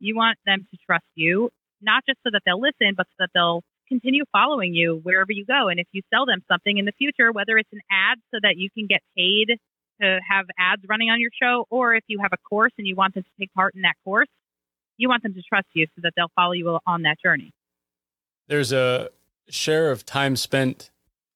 You 0.01 0.17
want 0.17 0.39
them 0.47 0.67
to 0.71 0.79
trust 0.87 1.05
you, 1.15 1.51
not 1.81 2.05
just 2.07 2.19
so 2.25 2.31
that 2.33 2.43
they'll 2.45 2.61
listen, 2.61 2.95
but 2.97 3.07
so 3.11 3.15
that 3.21 3.31
they'll 3.35 3.63
continue 3.89 4.25
following 4.33 4.75
you 4.75 5.01
wherever 5.03 5.31
you 5.33 5.45
go. 5.45 5.69
And 5.69 5.79
if 5.79 5.87
you 5.93 6.03
sell 6.13 6.27
them 6.27 6.43
something 6.51 6.79
in 6.79 6.85
the 6.85 6.93
future, 6.93 7.33
whether 7.33 7.59
it's 7.59 7.73
an 7.73 7.81
ad 7.91 8.19
so 8.33 8.39
that 8.43 8.57
you 8.57 8.71
can 8.71 8.87
get 8.87 9.03
paid 9.17 9.59
to 10.01 10.19
have 10.29 10.47
ads 10.59 10.83
running 10.89 11.11
on 11.11 11.21
your 11.21 11.31
show, 11.41 11.67
or 11.71 11.95
if 11.95 12.05
you 12.07 12.19
have 12.21 12.33
a 12.33 12.49
course 12.49 12.73
and 12.79 12.87
you 12.87 12.97
want 12.97 13.15
them 13.15 13.23
to 13.23 13.31
take 13.39 13.53
part 13.55 13.75
in 13.75 13.83
that 13.83 13.95
course, 14.05 14.29
you 14.97 15.09
want 15.09 15.23
them 15.23 15.35
to 15.35 15.43
trust 15.43 15.67
you 15.75 15.87
so 15.95 16.01
that 16.03 16.13
they'll 16.17 16.33
follow 16.35 16.53
you 16.53 16.79
on 16.87 17.03
that 17.03 17.21
journey. 17.23 17.53
There's 18.49 18.73
a 18.73 19.11
share 19.49 19.91
of 19.91 20.05
time 20.05 20.37
spent 20.37 20.91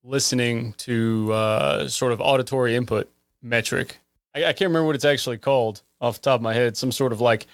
listening 0.05 0.73
to 0.79 1.33
uh, 1.33 1.89
sort 1.89 2.13
of 2.13 2.21
auditory 2.21 2.75
input 2.77 3.11
metric. 3.43 3.99
I, 4.35 4.41
I 4.47 4.53
can't 4.53 4.69
remember 4.69 4.87
what 4.87 4.95
it's 4.95 5.05
actually 5.05 5.39
called 5.39 5.83
off 6.01 6.17
the 6.17 6.23
top 6.23 6.37
of 6.41 6.43
my 6.43 6.55
head. 6.55 6.77
Some 6.77 6.93
sort 6.93 7.13
of 7.13 7.21
like 7.21 7.47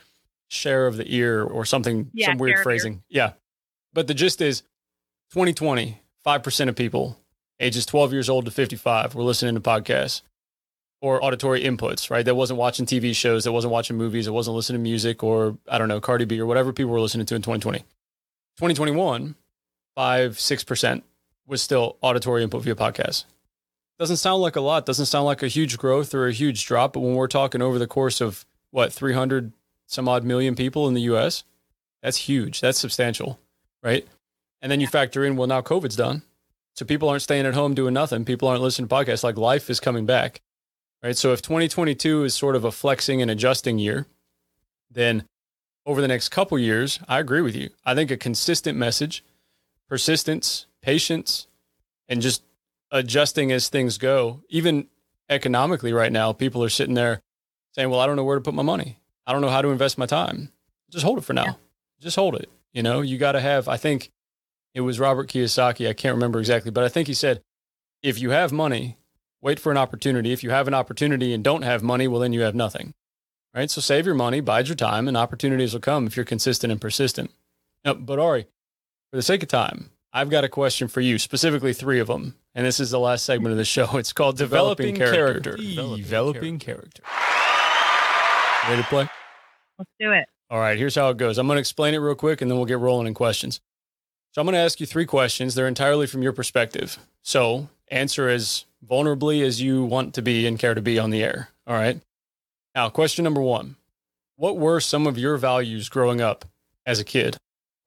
share 0.49 0.87
of 0.87 0.97
the 0.97 1.05
ear 1.15 1.43
or 1.43 1.65
something, 1.65 2.11
Yeah, 2.13 2.27
some 2.27 2.39
weird 2.39 2.53
share 2.53 2.57
of 2.57 2.61
ear. 2.61 2.63
phrasing. 2.65 3.03
Yeah. 3.09 3.33
But 3.93 4.07
the 4.07 4.15
gist 4.15 4.41
is 4.41 4.61
2020, 5.33 6.01
5% 6.27 6.69
of 6.69 6.77
people 6.77 7.19
ages 7.61 7.87
12 7.87 8.13
years 8.13 8.29
old 8.29 8.45
to 8.45 8.51
55 8.51 9.15
were 9.15 9.23
listening 9.23 9.55
to 9.55 9.61
podcasts 9.61 10.23
or 11.01 11.23
auditory 11.25 11.63
inputs, 11.63 12.11
right? 12.11 12.25
That 12.25 12.35
wasn't 12.35 12.59
watching 12.59 12.85
TV 12.87 13.15
shows, 13.15 13.45
that 13.45 13.53
wasn't 13.53 13.73
watching 13.73 13.97
movies, 13.97 14.25
that 14.27 14.33
wasn't 14.33 14.57
listening 14.57 14.81
to 14.81 14.83
music 14.83 15.23
or, 15.23 15.57
I 15.69 15.79
don't 15.79 15.89
know, 15.89 16.01
Cardi 16.01 16.25
B 16.25 16.41
or 16.41 16.47
whatever 16.47 16.73
people 16.73 16.93
were 16.93 17.01
listening 17.01 17.27
to 17.27 17.35
in 17.37 17.43
2020. 17.43 17.79
2021, 18.57 19.35
5 19.97 20.33
6% 20.33 21.03
was 21.47 21.63
still 21.63 21.97
auditory 22.01 22.43
input 22.43 22.63
via 22.63 22.75
podcast. 22.75 23.25
Doesn't 23.99 24.17
sound 24.17 24.43
like 24.43 24.57
a 24.57 24.61
lot, 24.61 24.87
doesn't 24.87 25.07
sound 25.07 25.27
like 25.27 25.43
a 25.43 25.49
huge 25.49 25.79
growth 25.79 26.15
or 26.15 26.27
a 26.27 26.33
huge 26.33 26.67
drop, 26.67 26.95
but 26.95 27.01
when 27.01 27.15
we're 27.15 27.29
talking 27.29 27.63
over 27.63 27.79
the 27.79 27.87
course 27.87 28.21
of 28.21 28.45
what, 28.71 28.93
300 28.93 29.53
some 29.87 30.09
odd 30.09 30.25
million 30.25 30.55
people 30.57 30.89
in 30.89 30.95
the 30.95 31.03
US, 31.03 31.45
that's 32.03 32.17
huge. 32.17 32.61
That's 32.61 32.79
substantial, 32.79 33.39
right? 33.83 34.07
And 34.61 34.73
then 34.73 34.81
you 34.81 34.87
factor 34.87 35.25
in, 35.25 35.37
well, 35.37 35.47
now 35.47 35.61
COVID's 35.61 35.97
done. 35.97 36.23
So 36.75 36.85
people 36.85 37.09
aren't 37.09 37.23
staying 37.23 37.47
at 37.47 37.55
home 37.55 37.75
doing 37.75 37.95
nothing. 37.95 38.25
People 38.25 38.49
aren't 38.49 38.63
listening 38.63 38.89
to 38.89 38.95
podcasts. 38.95 39.23
Like 39.23 39.37
life 39.37 39.71
is 39.71 39.79
coming 39.79 40.07
back, 40.07 40.41
right? 41.03 41.17
So 41.17 41.33
if 41.33 41.41
2022 41.41 42.25
is 42.25 42.35
sort 42.35 42.57
of 42.57 42.65
a 42.65 42.73
flexing 42.73 43.23
and 43.23 43.31
adjusting 43.31 43.79
year, 43.79 44.07
then 44.91 45.25
over 45.87 46.01
the 46.01 46.09
next 46.09 46.31
couple 46.31 46.59
years, 46.59 46.99
I 47.07 47.21
agree 47.21 47.43
with 47.43 47.55
you. 47.55 47.71
I 47.85 47.95
think 47.95 48.11
a 48.11 48.17
consistent 48.17 48.77
message, 48.77 49.23
persistence, 49.89 50.67
patience, 50.85 51.47
and 52.09 52.21
just 52.21 52.43
adjusting 52.91 53.51
as 53.51 53.69
things 53.69 53.99
go. 53.99 54.43
Even 54.49 54.89
economically, 55.29 55.93
right 55.93 56.13
now, 56.13 56.33
people 56.33 56.63
are 56.63 56.69
sitting 56.69 56.95
there 56.95 57.23
saying, 57.73 57.89
"Well, 57.91 58.01
I 58.01 58.07
don't 58.07 58.17
know 58.17 58.25
where 58.25 58.37
to 58.37 58.43
put 58.43 58.55
my 58.55 58.63
money. 58.63 58.99
I 59.27 59.33
don't 59.33 59.41
know 59.41 59.49
how 59.49 59.63
to 59.63 59.69
invest 59.69 59.97
my 59.97 60.07
time. 60.07 60.53
Just 60.91 61.05
hold 61.05 61.19
it 61.19 61.25
for 61.25 61.33
now. 61.33 61.45
Yeah. 61.45 61.55
Just 62.01 62.17
hold 62.17 62.35
it." 62.35 62.51
You 62.73 62.83
know, 62.83 63.01
you 63.01 63.19
got 63.19 63.33
to 63.33 63.41
have. 63.41 63.69
I 63.69 63.77
think 63.77 64.13
it 64.75 64.83
was 64.83 65.01
Robert 65.01 65.29
Kiyosaki. 65.29 65.89
I 65.89 65.95
can't 65.95 66.15
remember 66.15 66.39
exactly, 66.39 66.71
but 66.71 66.85
I 66.85 66.89
think 66.89 67.09
he 67.09 67.15
said, 67.15 67.43
"If 68.03 68.21
you 68.21 68.31
have 68.31 68.53
money, 68.53 68.99
wait 69.41 69.59
for 69.59 69.73
an 69.73 69.79
opportunity. 69.79 70.33
If 70.33 70.43
you 70.45 70.51
have 70.51 70.69
an 70.69 70.75
opportunity 70.75 71.33
and 71.33 71.43
don't 71.43 71.63
have 71.63 71.83
money, 71.83 72.07
well, 72.07 72.21
then 72.21 72.33
you 72.33 72.43
have 72.43 72.55
nothing." 72.55 72.95
Right. 73.55 73.71
So 73.71 73.81
save 73.81 74.05
your 74.05 74.17
money, 74.17 74.41
bide 74.41 74.67
your 74.67 74.75
time, 74.75 75.07
and 75.07 75.17
opportunities 75.17 75.73
will 75.73 75.81
come 75.81 76.07
if 76.07 76.17
you're 76.17 76.25
consistent 76.25 76.73
and 76.73 76.81
persistent. 76.81 77.31
Now, 77.85 77.95
but 77.95 78.19
Ari, 78.19 78.49
for 79.11 79.17
the 79.17 79.23
sake 79.23 79.45
of 79.45 79.49
time, 79.49 79.91
I've 80.17 80.31
got 80.31 80.45
a 80.45 80.49
question 80.49 80.87
for 80.87 81.01
you, 81.01 81.19
specifically 81.19 81.73
three 81.73 81.99
of 81.99 82.07
them. 82.07 82.37
And 82.55 82.65
this 82.65 82.79
is 82.79 82.93
the 82.93 83.01
last 83.01 83.25
segment 83.25 83.51
of 83.51 83.59
the 83.59 83.65
show. 83.65 83.97
It's 83.97 84.13
called 84.13 84.39
Developing, 84.39 84.95
Developing 84.95 85.17
Character. 85.17 85.51
character. 85.51 85.57
Developing, 85.57 86.03
Developing 86.05 86.59
character. 86.61 87.03
character. 87.03 88.71
Ready 88.71 88.83
to 88.83 88.89
play? 88.89 89.09
Let's 89.79 89.91
do 89.99 90.13
it. 90.13 90.27
All 90.51 90.61
right, 90.61 90.79
here's 90.79 90.95
how 90.95 91.09
it 91.09 91.17
goes. 91.17 91.37
I'm 91.37 91.49
going 91.49 91.57
to 91.57 91.61
explain 91.61 91.95
it 91.95 91.99
real 91.99 92.15
quick 92.15 92.41
and 92.41 92.49
then 92.51 92.57
we'll 92.57 92.67
get 92.67 92.79
rolling 92.79 93.09
in 93.09 93.15
questions. 93.15 93.61
So 94.31 94.41
I'm 94.41 94.47
going 94.47 94.55
to 94.55 94.61
ask 94.61 94.79
you 94.79 94.87
three 94.87 95.05
questions. 95.05 95.55
They're 95.55 95.67
entirely 95.67 96.07
from 96.07 96.23
your 96.23 96.33
perspective. 96.33 96.99
So 97.23 97.69
answer 97.91 98.29
as 98.29 98.67
vulnerably 98.89 99.43
as 99.45 99.61
you 99.61 99.85
want 99.85 100.15
to 100.15 100.23
be 100.23 100.47
and 100.47 100.59
care 100.59 100.75
to 100.75 100.81
be 100.81 100.97
on 100.97 101.11
the 101.11 101.25
air. 101.25 101.49
All 101.67 101.75
right. 101.75 102.01
Now, 102.75 102.89
question 102.89 103.25
number 103.25 103.41
one 103.41 103.75
What 104.37 104.59
were 104.59 104.79
some 104.79 105.09
of 105.09 105.19
your 105.19 105.37
values 105.39 105.89
growing 105.89 106.21
up 106.21 106.45
as 106.87 107.01
a 107.01 107.05
kid 107.05 107.37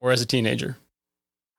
or 0.00 0.10
as 0.10 0.20
a 0.20 0.26
teenager? 0.26 0.76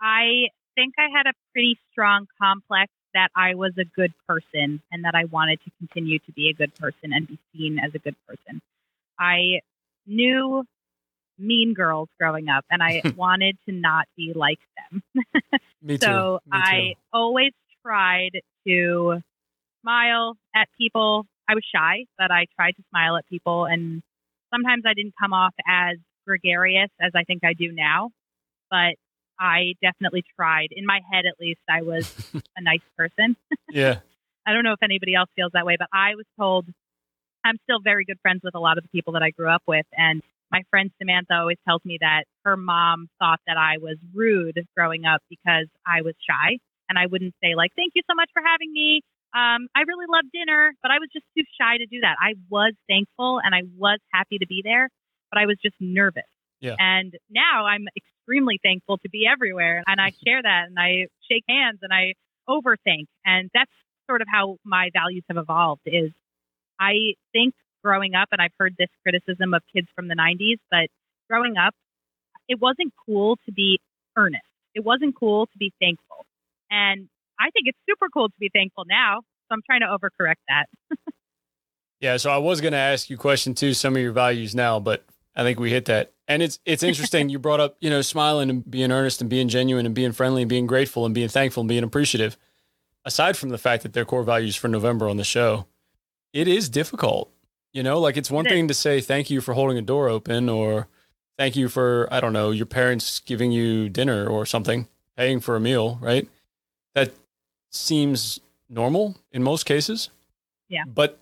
I 0.01 0.49
think 0.79 0.93
I 0.97 1.09
had 1.15 1.27
a 1.27 1.33
pretty 1.51 1.77
strong 1.91 2.25
complex 2.41 2.91
that 3.13 3.29
I 3.35 3.55
was 3.55 3.73
a 3.77 3.83
good 3.83 4.13
person 4.27 4.81
and 4.91 5.03
that 5.03 5.13
I 5.13 5.25
wanted 5.25 5.59
to 5.65 5.71
continue 5.77 6.19
to 6.19 6.31
be 6.31 6.49
a 6.49 6.53
good 6.53 6.73
person 6.75 7.11
and 7.11 7.27
be 7.27 7.37
seen 7.53 7.79
as 7.79 7.93
a 7.95 7.99
good 7.99 8.15
person. 8.27 8.61
I 9.19 9.59
knew 10.07 10.63
mean 11.37 11.73
girls 11.73 12.07
growing 12.17 12.47
up 12.47 12.63
and 12.69 12.81
I 12.81 13.01
wanted 13.17 13.57
to 13.67 13.73
not 13.73 14.07
be 14.15 14.31
like 14.33 14.59
them. 14.77 15.03
Me 15.81 15.97
too. 15.97 16.05
So 16.05 16.39
Me 16.45 16.59
too. 16.59 16.65
I 16.65 16.93
always 17.11 17.51
tried 17.83 18.39
to 18.65 19.21
smile 19.81 20.37
at 20.55 20.69
people. 20.77 21.25
I 21.49 21.55
was 21.55 21.63
shy, 21.75 22.05
but 22.17 22.31
I 22.31 22.45
tried 22.55 22.73
to 22.73 22.83
smile 22.89 23.17
at 23.17 23.27
people 23.27 23.65
and 23.65 24.01
sometimes 24.53 24.83
I 24.85 24.93
didn't 24.93 25.15
come 25.19 25.33
off 25.33 25.53
as 25.67 25.97
gregarious 26.25 26.89
as 27.01 27.11
I 27.15 27.23
think 27.23 27.43
I 27.43 27.53
do 27.53 27.73
now, 27.73 28.11
but 28.69 28.95
I 29.39 29.73
definitely 29.81 30.23
tried. 30.35 30.69
In 30.71 30.85
my 30.85 31.01
head, 31.11 31.25
at 31.25 31.39
least, 31.39 31.61
I 31.69 31.81
was 31.81 32.13
a 32.57 32.61
nice 32.61 32.81
person. 32.97 33.35
yeah. 33.69 33.99
I 34.45 34.53
don't 34.53 34.63
know 34.63 34.73
if 34.73 34.83
anybody 34.83 35.15
else 35.15 35.29
feels 35.35 35.51
that 35.53 35.65
way, 35.65 35.75
but 35.77 35.87
I 35.93 36.15
was 36.15 36.25
told 36.37 36.65
I'm 37.45 37.57
still 37.63 37.79
very 37.81 38.05
good 38.05 38.19
friends 38.21 38.41
with 38.43 38.55
a 38.55 38.59
lot 38.59 38.77
of 38.77 38.83
the 38.83 38.89
people 38.89 39.13
that 39.13 39.23
I 39.23 39.31
grew 39.31 39.49
up 39.49 39.63
with. 39.67 39.85
And 39.93 40.21
my 40.51 40.63
friend 40.69 40.91
Samantha 40.97 41.35
always 41.35 41.57
tells 41.67 41.83
me 41.85 41.97
that 42.01 42.23
her 42.43 42.57
mom 42.57 43.07
thought 43.19 43.39
that 43.47 43.57
I 43.57 43.77
was 43.77 43.97
rude 44.13 44.59
growing 44.75 45.05
up 45.05 45.21
because 45.29 45.67
I 45.85 46.01
was 46.01 46.15
shy 46.27 46.57
and 46.89 46.97
I 46.97 47.05
wouldn't 47.05 47.35
say, 47.41 47.55
like, 47.55 47.71
thank 47.75 47.93
you 47.95 48.01
so 48.09 48.15
much 48.15 48.29
for 48.33 48.41
having 48.43 48.73
me. 48.73 49.01
Um, 49.33 49.69
I 49.75 49.81
really 49.87 50.07
love 50.09 50.25
dinner, 50.33 50.73
but 50.81 50.89
I 50.89 50.97
was 50.97 51.09
just 51.13 51.25
too 51.37 51.43
shy 51.61 51.77
to 51.77 51.85
do 51.85 52.01
that. 52.01 52.15
I 52.19 52.33
was 52.49 52.73
thankful 52.89 53.39
and 53.43 53.53
I 53.53 53.61
was 53.77 53.99
happy 54.11 54.39
to 54.39 54.47
be 54.47 54.61
there, 54.63 54.89
but 55.31 55.39
I 55.39 55.45
was 55.45 55.57
just 55.61 55.75
nervous. 55.79 56.23
Yeah. 56.59 56.75
And 56.79 57.13
now 57.29 57.65
I'm 57.67 57.87
extremely 58.29 58.59
thankful 58.63 58.97
to 58.99 59.09
be 59.09 59.25
everywhere. 59.31 59.83
And 59.87 59.99
I 59.99 60.11
share 60.25 60.41
that 60.41 60.65
and 60.67 60.77
I 60.77 61.07
shake 61.29 61.43
hands 61.49 61.79
and 61.81 61.91
I 61.91 62.13
overthink. 62.47 63.05
And 63.25 63.49
that's 63.53 63.71
sort 64.09 64.21
of 64.21 64.27
how 64.31 64.57
my 64.63 64.89
values 64.93 65.23
have 65.27 65.37
evolved 65.37 65.81
is 65.85 66.11
I 66.79 67.15
think 67.33 67.53
growing 67.83 68.15
up, 68.15 68.29
and 68.31 68.41
I've 68.41 68.53
heard 68.59 68.75
this 68.77 68.89
criticism 69.03 69.53
of 69.53 69.61
kids 69.73 69.87
from 69.95 70.07
the 70.07 70.15
90s, 70.15 70.57
but 70.69 70.87
growing 71.29 71.55
up, 71.57 71.73
it 72.47 72.59
wasn't 72.59 72.93
cool 73.05 73.37
to 73.45 73.51
be 73.51 73.79
earnest. 74.17 74.43
It 74.75 74.83
wasn't 74.83 75.15
cool 75.15 75.47
to 75.47 75.57
be 75.57 75.71
thankful. 75.79 76.25
And 76.69 77.07
I 77.39 77.49
think 77.51 77.67
it's 77.67 77.77
super 77.89 78.07
cool 78.13 78.27
to 78.27 78.35
be 78.39 78.49
thankful 78.53 78.85
now. 78.87 79.21
So 79.47 79.53
I'm 79.53 79.61
trying 79.65 79.81
to 79.81 79.87
overcorrect 79.87 80.41
that. 80.47 80.65
yeah. 81.99 82.17
So 82.17 82.29
I 82.29 82.37
was 82.37 82.61
going 82.61 82.73
to 82.73 82.79
ask 82.79 83.09
you 83.09 83.17
question 83.17 83.53
two, 83.55 83.73
some 83.73 83.95
of 83.95 84.01
your 84.01 84.11
values 84.11 84.53
now, 84.53 84.79
but 84.79 85.03
I 85.35 85.43
think 85.43 85.59
we 85.59 85.69
hit 85.69 85.85
that. 85.85 86.13
And 86.27 86.43
it's 86.43 86.59
it's 86.65 86.83
interesting. 86.83 87.29
you 87.29 87.39
brought 87.39 87.59
up, 87.59 87.77
you 87.79 87.89
know, 87.89 88.01
smiling 88.01 88.49
and 88.49 88.69
being 88.69 88.91
earnest 88.91 89.21
and 89.21 89.29
being 89.29 89.47
genuine 89.47 89.85
and 89.85 89.95
being 89.95 90.11
friendly 90.11 90.43
and 90.43 90.49
being 90.49 90.67
grateful 90.67 91.05
and 91.05 91.15
being 91.15 91.29
thankful 91.29 91.61
and 91.61 91.67
being 91.67 91.83
appreciative. 91.83 92.37
Aside 93.05 93.37
from 93.37 93.49
the 93.49 93.57
fact 93.57 93.83
that 93.83 93.93
they're 93.93 94.05
core 94.05 94.23
values 94.23 94.55
for 94.55 94.67
November 94.67 95.09
on 95.09 95.17
the 95.17 95.23
show, 95.23 95.65
it 96.33 96.47
is 96.47 96.69
difficult. 96.69 97.31
You 97.73 97.83
know, 97.83 97.99
like 97.99 98.17
it's 98.17 98.31
one 98.31 98.45
thing 98.45 98.67
to 98.67 98.73
say 98.73 98.99
thank 98.99 99.29
you 99.29 99.41
for 99.41 99.53
holding 99.53 99.77
a 99.77 99.81
door 99.81 100.09
open 100.09 100.49
or 100.49 100.87
thank 101.37 101.55
you 101.55 101.69
for, 101.69 102.07
I 102.11 102.19
don't 102.19 102.33
know, 102.33 102.51
your 102.51 102.65
parents 102.65 103.19
giving 103.19 103.51
you 103.51 103.89
dinner 103.89 104.27
or 104.27 104.45
something, 104.45 104.87
paying 105.15 105.39
for 105.39 105.55
a 105.55 105.59
meal, 105.59 105.97
right? 106.01 106.27
That 106.95 107.13
seems 107.69 108.39
normal 108.69 109.17
in 109.31 109.43
most 109.43 109.65
cases. 109.65 110.09
Yeah. 110.67 110.83
But 110.85 111.19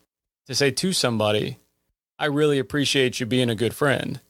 to 0.47 0.55
say 0.55 0.71
to 0.71 0.93
somebody, 0.93 1.59
I 2.19 2.25
really 2.25 2.59
appreciate 2.59 3.19
you 3.19 3.25
being 3.25 3.49
a 3.49 3.55
good 3.55 3.73
friend. 3.73 4.21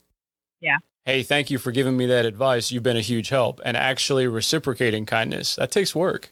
Yeah. 0.59 0.77
Hey, 1.05 1.23
thank 1.23 1.49
you 1.49 1.57
for 1.57 1.71
giving 1.71 1.95
me 1.95 2.05
that 2.07 2.25
advice. 2.25 2.71
You've 2.71 2.83
been 2.83 2.97
a 2.97 3.01
huge 3.01 3.29
help. 3.29 3.61
And 3.63 3.77
actually 3.77 4.27
reciprocating 4.27 5.05
kindness, 5.05 5.55
that 5.55 5.71
takes 5.71 5.95
work. 5.95 6.31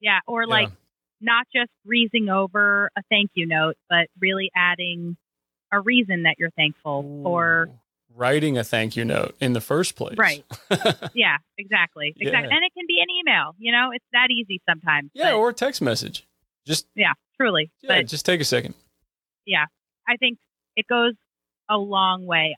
Yeah. 0.00 0.20
Or 0.26 0.46
like 0.46 0.68
yeah. 0.68 0.74
not 1.20 1.46
just 1.54 1.70
breezing 1.84 2.30
over 2.30 2.90
a 2.96 3.02
thank 3.10 3.30
you 3.34 3.46
note, 3.46 3.76
but 3.90 4.08
really 4.18 4.50
adding 4.56 5.16
a 5.70 5.80
reason 5.80 6.22
that 6.22 6.36
you're 6.38 6.50
thankful 6.50 7.04
Ooh. 7.04 7.28
or 7.28 7.68
writing 8.16 8.58
a 8.58 8.64
thank 8.64 8.96
you 8.96 9.04
note 9.04 9.36
in 9.40 9.52
the 9.52 9.60
first 9.60 9.96
place. 9.96 10.16
Right. 10.16 10.44
yeah, 11.14 11.36
exactly. 11.58 12.14
Exactly. 12.18 12.24
Yeah. 12.24 12.56
And 12.56 12.64
it 12.64 12.72
can 12.74 12.86
be 12.88 13.00
an 13.00 13.08
email, 13.20 13.54
you 13.58 13.70
know, 13.70 13.90
it's 13.92 14.04
that 14.12 14.28
easy 14.30 14.60
sometimes. 14.68 15.10
Yeah, 15.14 15.32
but, 15.32 15.34
or 15.34 15.50
a 15.50 15.54
text 15.54 15.82
message. 15.82 16.26
Just 16.66 16.86
Yeah, 16.94 17.12
truly. 17.36 17.70
Yeah, 17.82 17.98
but, 17.98 18.06
just 18.06 18.24
take 18.24 18.40
a 18.40 18.44
second. 18.44 18.74
Yeah. 19.46 19.66
I 20.08 20.16
think 20.16 20.38
it 20.80 20.86
goes 20.88 21.12
a 21.68 21.76
long 21.76 22.24
way. 22.24 22.56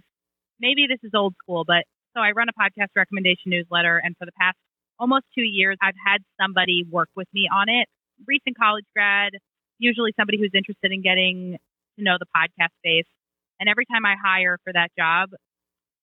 Maybe 0.61 0.87
this 0.89 1.01
is 1.03 1.11
old 1.13 1.35
school, 1.43 1.65
but 1.67 1.83
so 2.15 2.21
I 2.21 2.31
run 2.31 2.47
a 2.49 2.53
podcast 2.53 2.95
recommendation 2.95 3.51
newsletter, 3.51 3.99
and 3.99 4.17
for 4.17 4.27
the 4.27 4.33
past 4.39 4.57
almost 4.99 5.25
two 5.35 5.43
years, 5.43 5.77
I've 5.83 5.99
had 6.07 6.23
somebody 6.41 6.85
work 6.89 7.09
with 7.17 7.27
me 7.33 7.49
on 7.53 7.69
it. 7.69 7.89
Recent 8.27 8.57
college 8.57 8.85
grad, 8.95 9.33
usually 9.79 10.13
somebody 10.17 10.39
who's 10.39 10.53
interested 10.55 10.93
in 10.93 11.03
getting 11.03 11.59
to 11.99 12.05
know 12.05 12.17
the 12.21 12.31
podcast 12.31 12.71
space. 12.79 13.11
And 13.59 13.69
every 13.69 13.87
time 13.87 14.07
I 14.07 14.15
hire 14.23 14.59
for 14.63 14.73
that 14.73 14.89
job, 14.97 15.31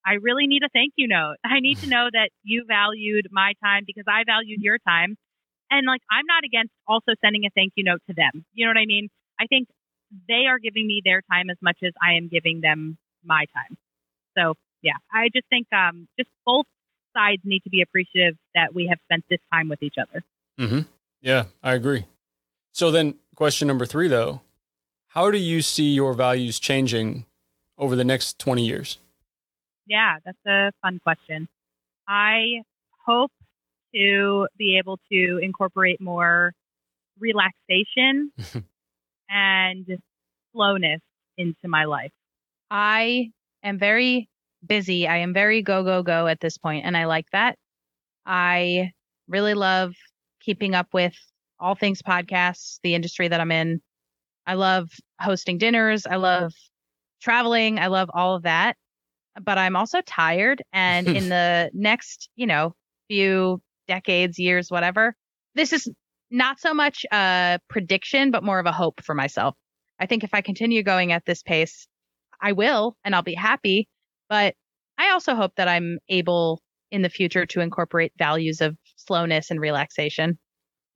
I 0.05 0.19
really 0.21 0.47
need 0.47 0.63
a 0.63 0.69
thank 0.73 0.93
you 0.97 1.07
note. 1.07 1.37
I 1.45 1.61
need 1.61 1.77
to 1.79 1.87
know 1.87 2.09
that 2.11 2.29
you 2.43 2.65
valued 2.67 3.27
my 3.31 3.53
time 3.63 3.83
because 3.87 4.05
I 4.07 4.23
valued 4.25 4.61
your 4.61 4.77
time. 4.85 5.15
And 5.71 5.85
like, 5.85 6.01
I'm 6.11 6.25
not 6.25 6.43
against 6.43 6.73
also 6.87 7.13
sending 7.23 7.45
a 7.45 7.49
thank 7.55 7.73
you 7.75 7.83
note 7.85 8.01
to 8.09 8.15
them. 8.15 8.43
You 8.53 8.65
know 8.65 8.71
what 8.71 8.81
I 8.81 8.85
mean? 8.85 9.07
I 9.39 9.45
think 9.47 9.69
they 10.27 10.45
are 10.47 10.59
giving 10.59 10.87
me 10.87 11.01
their 11.03 11.21
time 11.31 11.49
as 11.49 11.57
much 11.61 11.77
as 11.83 11.93
I 12.01 12.13
am 12.13 12.27
giving 12.27 12.61
them 12.61 12.97
my 13.23 13.45
time. 13.53 13.77
So 14.37 14.55
yeah, 14.81 14.93
I 15.11 15.29
just 15.33 15.47
think 15.49 15.67
um, 15.73 16.07
just 16.17 16.29
both 16.45 16.65
sides 17.15 17.41
need 17.43 17.63
to 17.63 17.69
be 17.69 17.81
appreciative 17.81 18.35
that 18.55 18.73
we 18.73 18.87
have 18.87 18.99
spent 19.05 19.25
this 19.29 19.39
time 19.51 19.69
with 19.69 19.83
each 19.83 19.95
other. 19.99 20.23
Mm-hmm. 20.59 20.81
Yeah, 21.21 21.45
I 21.63 21.73
agree. 21.73 22.05
So 22.71 22.91
then, 22.91 23.15
question 23.35 23.67
number 23.67 23.85
three, 23.85 24.07
though, 24.07 24.41
how 25.07 25.31
do 25.31 25.37
you 25.37 25.61
see 25.61 25.93
your 25.93 26.13
values 26.13 26.59
changing 26.59 27.25
over 27.77 27.95
the 27.95 28.03
next 28.03 28.39
twenty 28.39 28.65
years? 28.65 28.99
Yeah, 29.87 30.17
that's 30.23 30.37
a 30.47 30.71
fun 30.81 30.99
question. 31.03 31.47
I 32.07 32.61
hope 33.05 33.31
to 33.93 34.47
be 34.57 34.77
able 34.77 34.99
to 35.11 35.39
incorporate 35.41 35.99
more 35.99 36.53
relaxation 37.19 38.31
and 39.29 39.85
slowness 40.53 41.01
into 41.37 41.67
my 41.67 41.85
life. 41.85 42.11
I 42.71 43.31
am 43.63 43.79
very 43.79 44.29
busy. 44.65 45.07
I 45.07 45.17
am 45.17 45.33
very 45.33 45.61
go, 45.61 45.83
go, 45.83 46.03
go 46.03 46.27
at 46.27 46.39
this 46.39 46.57
point, 46.57 46.85
and 46.85 46.95
I 46.97 47.05
like 47.05 47.25
that. 47.31 47.57
I 48.25 48.91
really 49.27 49.53
love 49.53 49.93
keeping 50.41 50.75
up 50.75 50.87
with 50.93 51.15
all 51.59 51.75
things 51.75 52.01
podcasts, 52.01 52.79
the 52.83 52.95
industry 52.95 53.27
that 53.27 53.39
I'm 53.39 53.51
in. 53.51 53.81
I 54.45 54.55
love 54.55 54.89
hosting 55.19 55.57
dinners. 55.57 56.05
I 56.05 56.15
love 56.15 56.53
traveling. 57.21 57.79
I 57.79 57.87
love 57.87 58.09
all 58.13 58.35
of 58.35 58.43
that. 58.43 58.77
But 59.41 59.57
I'm 59.57 59.75
also 59.75 60.01
tired. 60.01 60.61
And 60.73 61.07
in 61.15 61.29
the 61.29 61.69
next, 61.73 62.29
you 62.35 62.47
know, 62.47 62.73
few 63.09 63.61
decades, 63.87 64.39
years, 64.39 64.71
whatever, 64.71 65.15
this 65.55 65.73
is 65.73 65.89
not 66.31 66.59
so 66.59 66.73
much 66.73 67.05
a 67.11 67.59
prediction, 67.69 68.31
but 68.31 68.43
more 68.43 68.59
of 68.59 68.65
a 68.65 68.71
hope 68.71 69.03
for 69.03 69.15
myself. 69.15 69.55
I 69.99 70.05
think 70.05 70.23
if 70.23 70.33
I 70.33 70.41
continue 70.41 70.83
going 70.83 71.11
at 71.11 71.25
this 71.25 71.43
pace, 71.43 71.87
I 72.41 72.53
will 72.53 72.95
and 73.03 73.15
I'll 73.15 73.21
be 73.21 73.33
happy. 73.33 73.87
But 74.29 74.55
I 74.97 75.11
also 75.11 75.35
hope 75.35 75.53
that 75.55 75.67
I'm 75.67 75.99
able 76.09 76.61
in 76.91 77.01
the 77.01 77.09
future 77.09 77.45
to 77.45 77.61
incorporate 77.61 78.13
values 78.17 78.61
of 78.61 78.75
slowness 78.95 79.51
and 79.51 79.59
relaxation. 79.59 80.37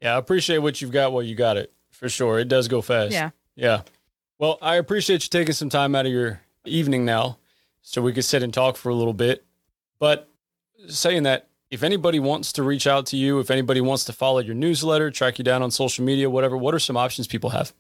Yeah, 0.02 0.15
I 0.15 0.17
appreciate 0.17 0.60
what 0.60 0.82
you've 0.82 0.91
got 0.91 1.13
while 1.13 1.24
you 1.24 1.36
got 1.36 1.58
it 1.58 1.74
for 1.91 2.10
sure. 2.10 2.39
It 2.39 2.48
does 2.48 2.67
go 2.67 2.82
fast. 2.82 3.13
Yeah. 3.13 3.30
Yeah. 3.56 3.82
Well, 4.39 4.58
I 4.62 4.76
appreciate 4.76 5.24
you 5.24 5.30
taking 5.30 5.54
some 5.54 5.69
time 5.69 5.96
out 5.96 6.06
of 6.06 6.12
your 6.12 6.41
evening 6.65 7.06
now 7.06 7.38
so 7.82 8.02
we 8.02 8.13
could 8.13 8.26
sit 8.26 8.43
and 8.43 8.54
talk 8.54 8.76
for 8.76 8.89
a 8.89 8.96
little 8.96 9.13
bit. 9.13 9.46
But 10.00 10.30
saying 10.88 11.24
that, 11.24 11.48
if 11.74 11.82
anybody 11.82 12.20
wants 12.20 12.54
to 12.54 12.62
reach 12.62 12.86
out 12.86 13.08
to 13.08 13.18
you, 13.18 13.40
if 13.40 13.50
anybody 13.50 13.82
wants 13.82 14.06
to 14.06 14.14
follow 14.14 14.38
your 14.38 14.54
newsletter, 14.54 15.10
track 15.10 15.40
you 15.40 15.44
down 15.44 15.64
on 15.64 15.72
social 15.72 16.06
media, 16.06 16.30
whatever, 16.30 16.56
what 16.56 16.76
are 16.76 16.80
some 16.80 16.96
options 16.96 17.26
people 17.26 17.50
have? 17.50 17.74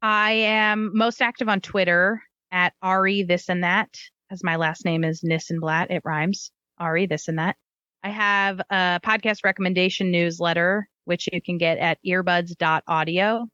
I 0.00 0.32
am 0.32 0.96
most 0.96 1.20
active 1.20 1.46
on 1.46 1.60
Twitter 1.60 2.22
at 2.50 2.72
Ari 2.80 3.24
this 3.24 3.50
and 3.50 3.62
that, 3.62 3.94
as 4.30 4.42
my 4.42 4.56
last 4.56 4.86
name 4.86 5.04
is 5.04 5.20
Nissenblatt. 5.20 5.90
It 5.90 6.00
rhymes. 6.02 6.50
Ari 6.78 7.04
this 7.08 7.28
and 7.28 7.38
that. 7.38 7.56
I 8.02 8.08
have 8.08 8.58
a 8.70 8.98
podcast 9.04 9.44
recommendation 9.44 10.10
newsletter, 10.10 10.88
which 11.04 11.28
you 11.30 11.42
can 11.42 11.58
get 11.58 11.76
at 11.76 11.98
earbuds.audio. 12.06 13.46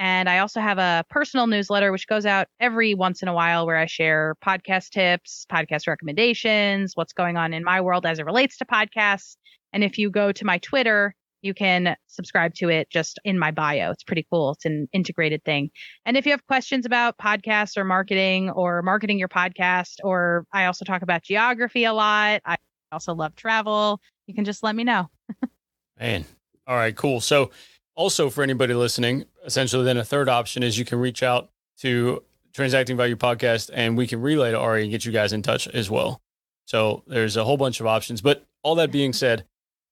And 0.00 0.30
I 0.30 0.38
also 0.38 0.60
have 0.60 0.78
a 0.78 1.04
personal 1.10 1.46
newsletter, 1.46 1.92
which 1.92 2.06
goes 2.06 2.24
out 2.24 2.46
every 2.58 2.94
once 2.94 3.20
in 3.20 3.28
a 3.28 3.34
while 3.34 3.66
where 3.66 3.76
I 3.76 3.84
share 3.84 4.34
podcast 4.42 4.88
tips, 4.88 5.44
podcast 5.52 5.86
recommendations, 5.86 6.92
what's 6.94 7.12
going 7.12 7.36
on 7.36 7.52
in 7.52 7.62
my 7.62 7.82
world 7.82 8.06
as 8.06 8.18
it 8.18 8.24
relates 8.24 8.56
to 8.58 8.64
podcasts. 8.64 9.36
And 9.74 9.84
if 9.84 9.98
you 9.98 10.08
go 10.08 10.32
to 10.32 10.46
my 10.46 10.56
Twitter, 10.56 11.14
you 11.42 11.52
can 11.52 11.96
subscribe 12.06 12.54
to 12.54 12.70
it 12.70 12.88
just 12.88 13.18
in 13.26 13.38
my 13.38 13.50
bio. 13.50 13.90
It's 13.90 14.02
pretty 14.02 14.26
cool. 14.30 14.52
It's 14.52 14.64
an 14.64 14.88
integrated 14.94 15.44
thing. 15.44 15.68
And 16.06 16.16
if 16.16 16.24
you 16.24 16.32
have 16.32 16.46
questions 16.46 16.86
about 16.86 17.18
podcasts 17.18 17.76
or 17.76 17.84
marketing 17.84 18.48
or 18.48 18.80
marketing 18.80 19.18
your 19.18 19.28
podcast, 19.28 19.96
or 20.02 20.46
I 20.50 20.64
also 20.64 20.86
talk 20.86 21.02
about 21.02 21.24
geography 21.24 21.84
a 21.84 21.92
lot. 21.92 22.40
I 22.46 22.56
also 22.90 23.14
love 23.14 23.36
travel. 23.36 24.00
You 24.26 24.34
can 24.34 24.46
just 24.46 24.62
let 24.62 24.74
me 24.74 24.82
know. 24.82 25.10
Man. 26.00 26.24
All 26.66 26.76
right, 26.76 26.96
cool. 26.96 27.20
So, 27.20 27.50
also 27.94 28.30
for 28.30 28.42
anybody 28.42 28.74
listening, 28.74 29.24
essentially, 29.44 29.84
then 29.84 29.96
a 29.96 30.04
third 30.04 30.28
option 30.28 30.62
is 30.62 30.78
you 30.78 30.84
can 30.84 30.98
reach 30.98 31.22
out 31.22 31.50
to 31.78 32.22
Transacting 32.52 32.96
Value 32.96 33.16
Podcast 33.16 33.70
and 33.72 33.96
we 33.96 34.06
can 34.06 34.20
relay 34.20 34.50
to 34.50 34.58
Ari 34.58 34.82
and 34.82 34.90
get 34.90 35.04
you 35.04 35.12
guys 35.12 35.32
in 35.32 35.42
touch 35.42 35.68
as 35.68 35.90
well. 35.90 36.20
So, 36.66 37.02
there's 37.06 37.36
a 37.36 37.44
whole 37.44 37.56
bunch 37.56 37.80
of 37.80 37.86
options. 37.86 38.20
But 38.20 38.46
all 38.62 38.74
that 38.76 38.92
being 38.92 39.12
said, 39.12 39.44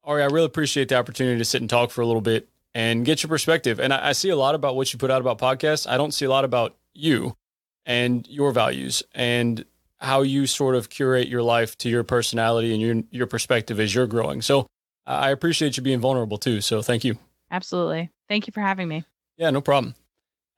Ari, 0.04 0.22
I 0.22 0.26
really 0.26 0.46
appreciate 0.46 0.88
the 0.88 0.96
opportunity 0.96 1.38
to 1.38 1.44
sit 1.44 1.60
and 1.60 1.68
talk 1.68 1.90
for 1.90 2.00
a 2.00 2.06
little 2.06 2.22
bit 2.22 2.48
and 2.74 3.04
get 3.04 3.22
your 3.22 3.28
perspective. 3.28 3.80
And 3.80 3.92
I, 3.92 4.08
I 4.08 4.12
see 4.12 4.28
a 4.28 4.36
lot 4.36 4.54
about 4.54 4.76
what 4.76 4.92
you 4.92 4.98
put 4.98 5.10
out 5.10 5.20
about 5.20 5.38
podcasts. 5.38 5.88
I 5.88 5.96
don't 5.96 6.12
see 6.12 6.24
a 6.24 6.30
lot 6.30 6.44
about 6.44 6.76
you 6.94 7.36
and 7.84 8.26
your 8.28 8.52
values 8.52 9.02
and 9.14 9.64
how 9.98 10.22
you 10.22 10.46
sort 10.46 10.74
of 10.74 10.88
curate 10.88 11.28
your 11.28 11.42
life 11.42 11.76
to 11.78 11.88
your 11.88 12.04
personality 12.04 12.72
and 12.72 12.80
your 12.80 13.02
your 13.10 13.26
perspective 13.26 13.80
as 13.80 13.94
you're 13.94 14.06
growing. 14.06 14.42
So 14.42 14.66
I 15.06 15.30
appreciate 15.30 15.76
you 15.76 15.82
being 15.82 16.00
vulnerable 16.00 16.38
too. 16.38 16.60
So 16.60 16.82
thank 16.82 17.04
you. 17.04 17.18
Absolutely. 17.50 18.10
Thank 18.28 18.46
you 18.46 18.52
for 18.52 18.60
having 18.60 18.88
me. 18.88 19.04
Yeah, 19.36 19.50
no 19.50 19.60
problem. 19.60 19.94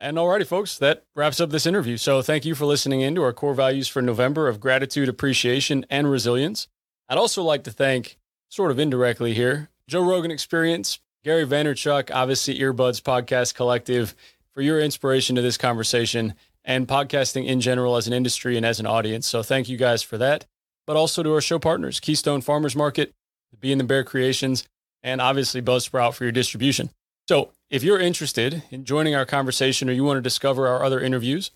And 0.01 0.17
alrighty, 0.17 0.47
folks, 0.47 0.79
that 0.79 1.05
wraps 1.15 1.41
up 1.41 1.51
this 1.51 1.67
interview. 1.67 1.99
So 1.99 2.23
thank 2.23 2.47
you 2.47 2.55
for 2.55 2.65
listening 2.65 3.03
in 3.03 3.15
to 3.17 3.23
our 3.23 3.35
core 3.35 3.55
values 3.55 3.87
for 3.87 4.01
November 4.01 4.49
of 4.49 4.59
gratitude, 4.59 5.09
appreciation, 5.09 5.85
and 5.91 6.11
resilience. 6.11 6.69
I'd 7.09 7.19
also 7.19 7.43
like 7.43 7.65
to 7.65 7.71
thank, 7.71 8.19
sort 8.49 8.71
of 8.71 8.79
indirectly 8.79 9.35
here, 9.35 9.69
Joe 9.87 10.09
Rogan 10.09 10.31
Experience, 10.31 11.01
Gary 11.23 11.45
Vaynerchuk, 11.45 12.11
obviously 12.15 12.59
Earbuds 12.59 13.03
Podcast 13.03 13.55
Collective, 13.55 14.15
for 14.55 14.63
your 14.63 14.81
inspiration 14.81 15.37
to 15.37 15.43
this 15.43 15.59
conversation 15.59 16.35
and 16.65 16.89
podcasting 16.89 17.47
in 17.47 17.61
general 17.61 17.97
as 17.97 18.07
an 18.07 18.13
industry 18.13 18.57
and 18.57 18.65
as 18.65 18.81
an 18.81 18.87
audience. 18.87 19.27
So 19.27 19.43
thank 19.43 19.69
you 19.69 19.77
guys 19.77 20.03
for 20.03 20.17
that. 20.19 20.47
But 20.87 20.97
also 20.97 21.23
to 21.23 21.35
our 21.35 21.41
show 21.41 21.59
partners, 21.59 22.01
Keystone 22.01 22.41
Farmers 22.41 22.75
Market, 22.75 23.13
the 23.51 23.59
Bee 23.59 23.73
and 23.73 23.81
the 23.81 23.85
Bear 23.85 24.03
Creations, 24.03 24.67
and 25.03 25.21
obviously 25.21 25.61
Buzzsprout 25.63 26.15
for 26.15 26.25
your 26.25 26.33
distribution. 26.33 26.91
So 27.29 27.51
if 27.69 27.83
you're 27.83 28.01
interested 28.01 28.63
in 28.71 28.85
joining 28.85 29.15
our 29.15 29.27
conversation 29.27 29.89
or 29.89 29.93
you 29.93 30.05
want 30.05 30.19
to 30.19 30.23
discover 30.23 30.69
our 30.69 30.83
other 30.83 31.01
interviews, 31.01 31.51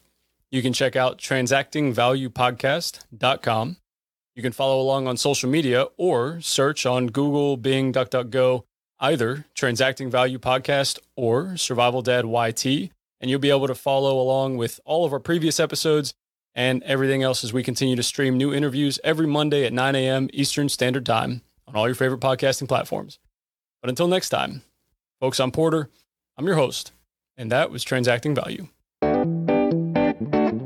you 0.51 0.63
can 0.63 0.73
check 0.73 0.97
out 0.97 1.19
transactingvaluepodcast.com. 1.19 3.77
You 4.37 4.43
can 4.43 4.53
follow 4.53 4.81
along 4.81 5.07
on 5.09 5.17
social 5.17 5.49
media 5.49 5.87
or 5.97 6.41
search 6.41 6.85
on 6.87 7.07
Google, 7.09 7.57
Bing, 7.57 7.93
DuckDuckGo, 7.93 8.65
either 9.01 9.47
Transacting 9.55 10.11
Value 10.11 10.39
Podcast 10.39 11.01
or 11.17 11.57
Survival 11.57 12.03
Dad 12.03 12.27
YT 12.27 12.93
and 13.25 13.31
you'll 13.31 13.41
be 13.41 13.49
able 13.49 13.67
to 13.67 13.75
follow 13.75 14.21
along 14.21 14.59
with 14.59 14.79
all 14.85 15.07
of 15.07 15.13
our 15.13 15.19
previous 15.19 15.59
episodes 15.59 16.13
and 16.55 16.83
everything 16.83 17.23
else 17.23 17.43
as 17.43 17.55
we 17.55 17.63
continue 17.63 17.97
to 17.97 18.03
stream 18.03 18.37
new 18.37 18.53
interviews 18.53 19.01
every 19.03 19.27
Monday 19.27 19.65
at 19.65 19.73
9 19.73 19.95
a.m. 19.95 20.29
Eastern 20.35 20.69
Standard 20.69 21.07
Time 21.07 21.41
on 21.67 21.75
all 21.75 21.89
your 21.89 21.95
favorite 21.95 22.21
podcasting 22.21 22.69
platforms. 22.69 23.19
But 23.85 23.91
until 23.91 24.09
next 24.09 24.31
time, 24.31 24.63
folks, 25.21 25.39
I'm 25.39 25.51
Porter. 25.51 25.91
I'm 26.39 26.47
your 26.47 26.55
host, 26.55 26.93
and 27.37 27.53
that 27.53 27.71
was 27.71 27.85
Transacting 27.85 28.35
Value. 28.35 28.69